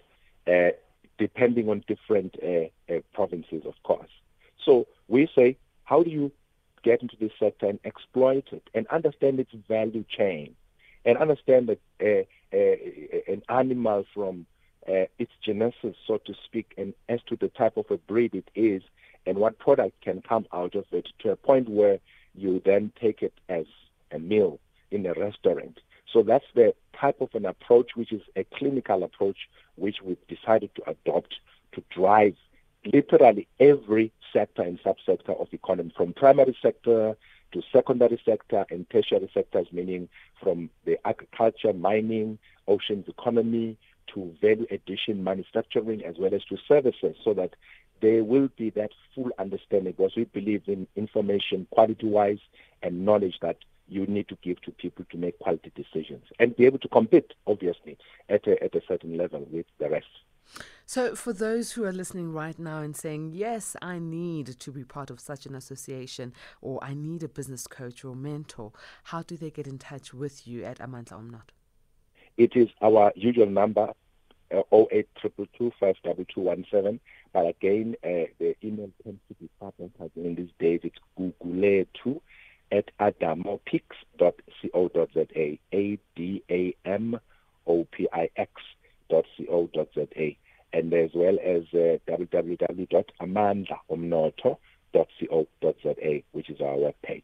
Uh, 0.47 0.71
depending 1.17 1.69
on 1.69 1.83
different 1.87 2.35
uh, 2.43 2.93
provinces, 3.13 3.63
of 3.65 3.73
course. 3.83 4.09
So 4.63 4.87
we 5.07 5.29
say, 5.35 5.57
how 5.83 6.03
do 6.03 6.09
you 6.09 6.31
get 6.83 7.01
into 7.01 7.15
this 7.19 7.31
sector 7.39 7.67
and 7.67 7.79
exploit 7.85 8.45
it 8.51 8.63
and 8.73 8.87
understand 8.87 9.39
its 9.39 9.51
value 9.67 10.05
chain, 10.09 10.55
and 11.05 11.17
understand 11.17 11.69
that 11.69 12.27
an 12.51 13.41
animal 13.49 14.05
from 14.13 14.45
uh, 14.87 15.05
its 15.19 15.31
genesis, 15.43 15.95
so 16.05 16.17
to 16.25 16.33
speak, 16.45 16.73
and 16.77 16.93
as 17.09 17.19
to 17.27 17.35
the 17.35 17.49
type 17.49 17.77
of 17.77 17.85
a 17.89 17.97
breed 17.97 18.33
it 18.33 18.49
is, 18.55 18.81
and 19.25 19.37
what 19.37 19.59
product 19.59 19.99
can 20.01 20.21
come 20.21 20.45
out 20.53 20.75
of 20.75 20.85
it 20.91 21.07
to 21.19 21.31
a 21.31 21.35
point 21.35 21.67
where 21.67 21.99
you 22.35 22.61
then 22.63 22.91
take 23.01 23.21
it 23.21 23.33
as 23.49 23.65
a 24.11 24.19
meal 24.19 24.59
in 24.91 25.05
a 25.05 25.13
restaurant. 25.13 25.79
So 26.11 26.23
that's 26.23 26.45
the 26.55 26.73
type 26.99 27.21
of 27.21 27.29
an 27.33 27.45
approach, 27.45 27.91
which 27.95 28.11
is 28.11 28.21
a 28.35 28.43
clinical 28.45 29.03
approach, 29.03 29.37
which 29.75 29.97
we've 30.03 30.27
decided 30.27 30.71
to 30.75 30.89
adopt 30.89 31.35
to 31.73 31.83
drive 31.89 32.35
literally 32.85 33.47
every 33.59 34.11
sector 34.31 34.61
and 34.61 34.79
subsector 34.81 35.39
of 35.39 35.47
economy, 35.51 35.93
from 35.95 36.13
primary 36.13 36.57
sector 36.61 37.17
to 37.51 37.61
secondary 37.71 38.19
sector 38.25 38.65
and 38.69 38.89
tertiary 38.89 39.29
sectors, 39.33 39.67
meaning 39.71 40.09
from 40.41 40.69
the 40.85 40.97
agriculture, 41.05 41.73
mining, 41.73 42.37
oceans 42.67 43.07
economy 43.07 43.77
to 44.13 44.33
value 44.41 44.65
addition 44.71 45.23
manufacturing 45.23 46.03
as 46.05 46.15
well 46.17 46.33
as 46.33 46.43
to 46.45 46.57
services 46.67 47.15
so 47.23 47.33
that 47.33 47.51
there 48.01 48.23
will 48.23 48.49
be 48.57 48.69
that 48.71 48.91
full 49.13 49.31
understanding 49.39 49.93
because 49.97 50.15
we 50.15 50.25
believe 50.25 50.63
in 50.67 50.87
information 50.95 51.67
quality 51.71 52.07
wise 52.07 52.39
and 52.83 53.05
knowledge 53.05 53.35
that 53.41 53.57
you 53.87 54.05
need 54.05 54.27
to 54.29 54.37
give 54.43 54.61
to 54.61 54.71
people 54.71 55.05
to 55.11 55.17
make 55.17 55.39
quality 55.39 55.71
decisions 55.75 56.23
and 56.39 56.55
be 56.55 56.65
able 56.65 56.79
to 56.79 56.87
compete 56.87 57.33
obviously 57.45 57.97
at 58.29 58.45
a, 58.47 58.61
at 58.63 58.75
a 58.75 58.81
certain 58.87 59.17
level 59.17 59.47
with 59.51 59.65
the 59.79 59.89
rest. 59.89 60.07
So, 60.85 61.15
for 61.15 61.33
those 61.33 61.73
who 61.73 61.83
are 61.83 61.91
listening 61.91 62.31
right 62.31 62.57
now 62.57 62.79
and 62.79 62.95
saying, 62.95 63.31
Yes, 63.33 63.75
I 63.81 63.99
need 63.99 64.47
to 64.59 64.71
be 64.71 64.85
part 64.85 65.09
of 65.09 65.19
such 65.19 65.45
an 65.45 65.55
association, 65.55 66.31
or 66.61 66.81
I 66.81 66.93
need 66.93 67.23
a 67.23 67.27
business 67.27 67.67
coach 67.67 68.05
or 68.05 68.15
mentor, 68.15 68.71
how 69.05 69.23
do 69.23 69.35
they 69.35 69.49
get 69.49 69.67
in 69.67 69.77
touch 69.77 70.13
with 70.13 70.47
you 70.47 70.63
at 70.63 70.79
Amandla 70.79 71.19
Omnotho? 71.19 71.51
It 72.37 72.55
is 72.55 72.69
our 72.81 73.11
usual 73.15 73.47
number, 73.47 73.91
uh, 74.53 74.61
0822 74.71 75.73
But 77.33 77.47
again, 77.47 77.95
uh, 78.03 78.31
the 78.39 78.55
email 78.63 78.89
tends 79.03 79.19
to 79.27 79.33
be 79.41 79.49
partnered 79.59 79.91
in 80.15 80.35
these 80.35 80.51
days. 80.59 80.79
It's 80.83 80.99
google2 81.19 82.21
at 82.71 82.85
adamopix.co.za. 82.99 85.57
A 85.73 85.99
D 86.15 86.43
A 86.49 86.75
M 86.85 87.19
O 87.65 87.87
P 87.91 88.07
I 88.13 88.29
X 88.35 88.51
dot 89.09 89.25
co.za 89.37 90.35
and 90.73 90.93
as 90.93 91.11
well 91.13 91.37
as 91.43 91.63
uh, 91.73 91.97
which 96.31 96.49
is 96.49 96.61
our 96.61 96.75
webpage. 96.75 97.23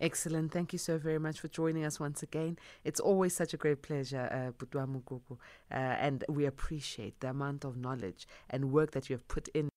Excellent. 0.00 0.52
Thank 0.52 0.72
you 0.72 0.78
so 0.78 0.98
very 0.98 1.18
much 1.18 1.40
for 1.40 1.48
joining 1.48 1.84
us 1.84 2.00
once 2.00 2.22
again. 2.22 2.58
It's 2.84 3.00
always 3.00 3.34
such 3.34 3.54
a 3.54 3.56
great 3.56 3.82
pleasure, 3.82 4.28
uh, 4.30 4.64
Butwa 4.64 4.86
Mugugu, 4.86 5.38
uh, 5.70 5.74
and 5.74 6.24
we 6.28 6.46
appreciate 6.46 7.20
the 7.20 7.30
amount 7.30 7.64
of 7.64 7.76
knowledge 7.76 8.26
and 8.50 8.72
work 8.72 8.92
that 8.92 9.08
you 9.08 9.16
have 9.16 9.26
put 9.28 9.48
in. 9.48 9.68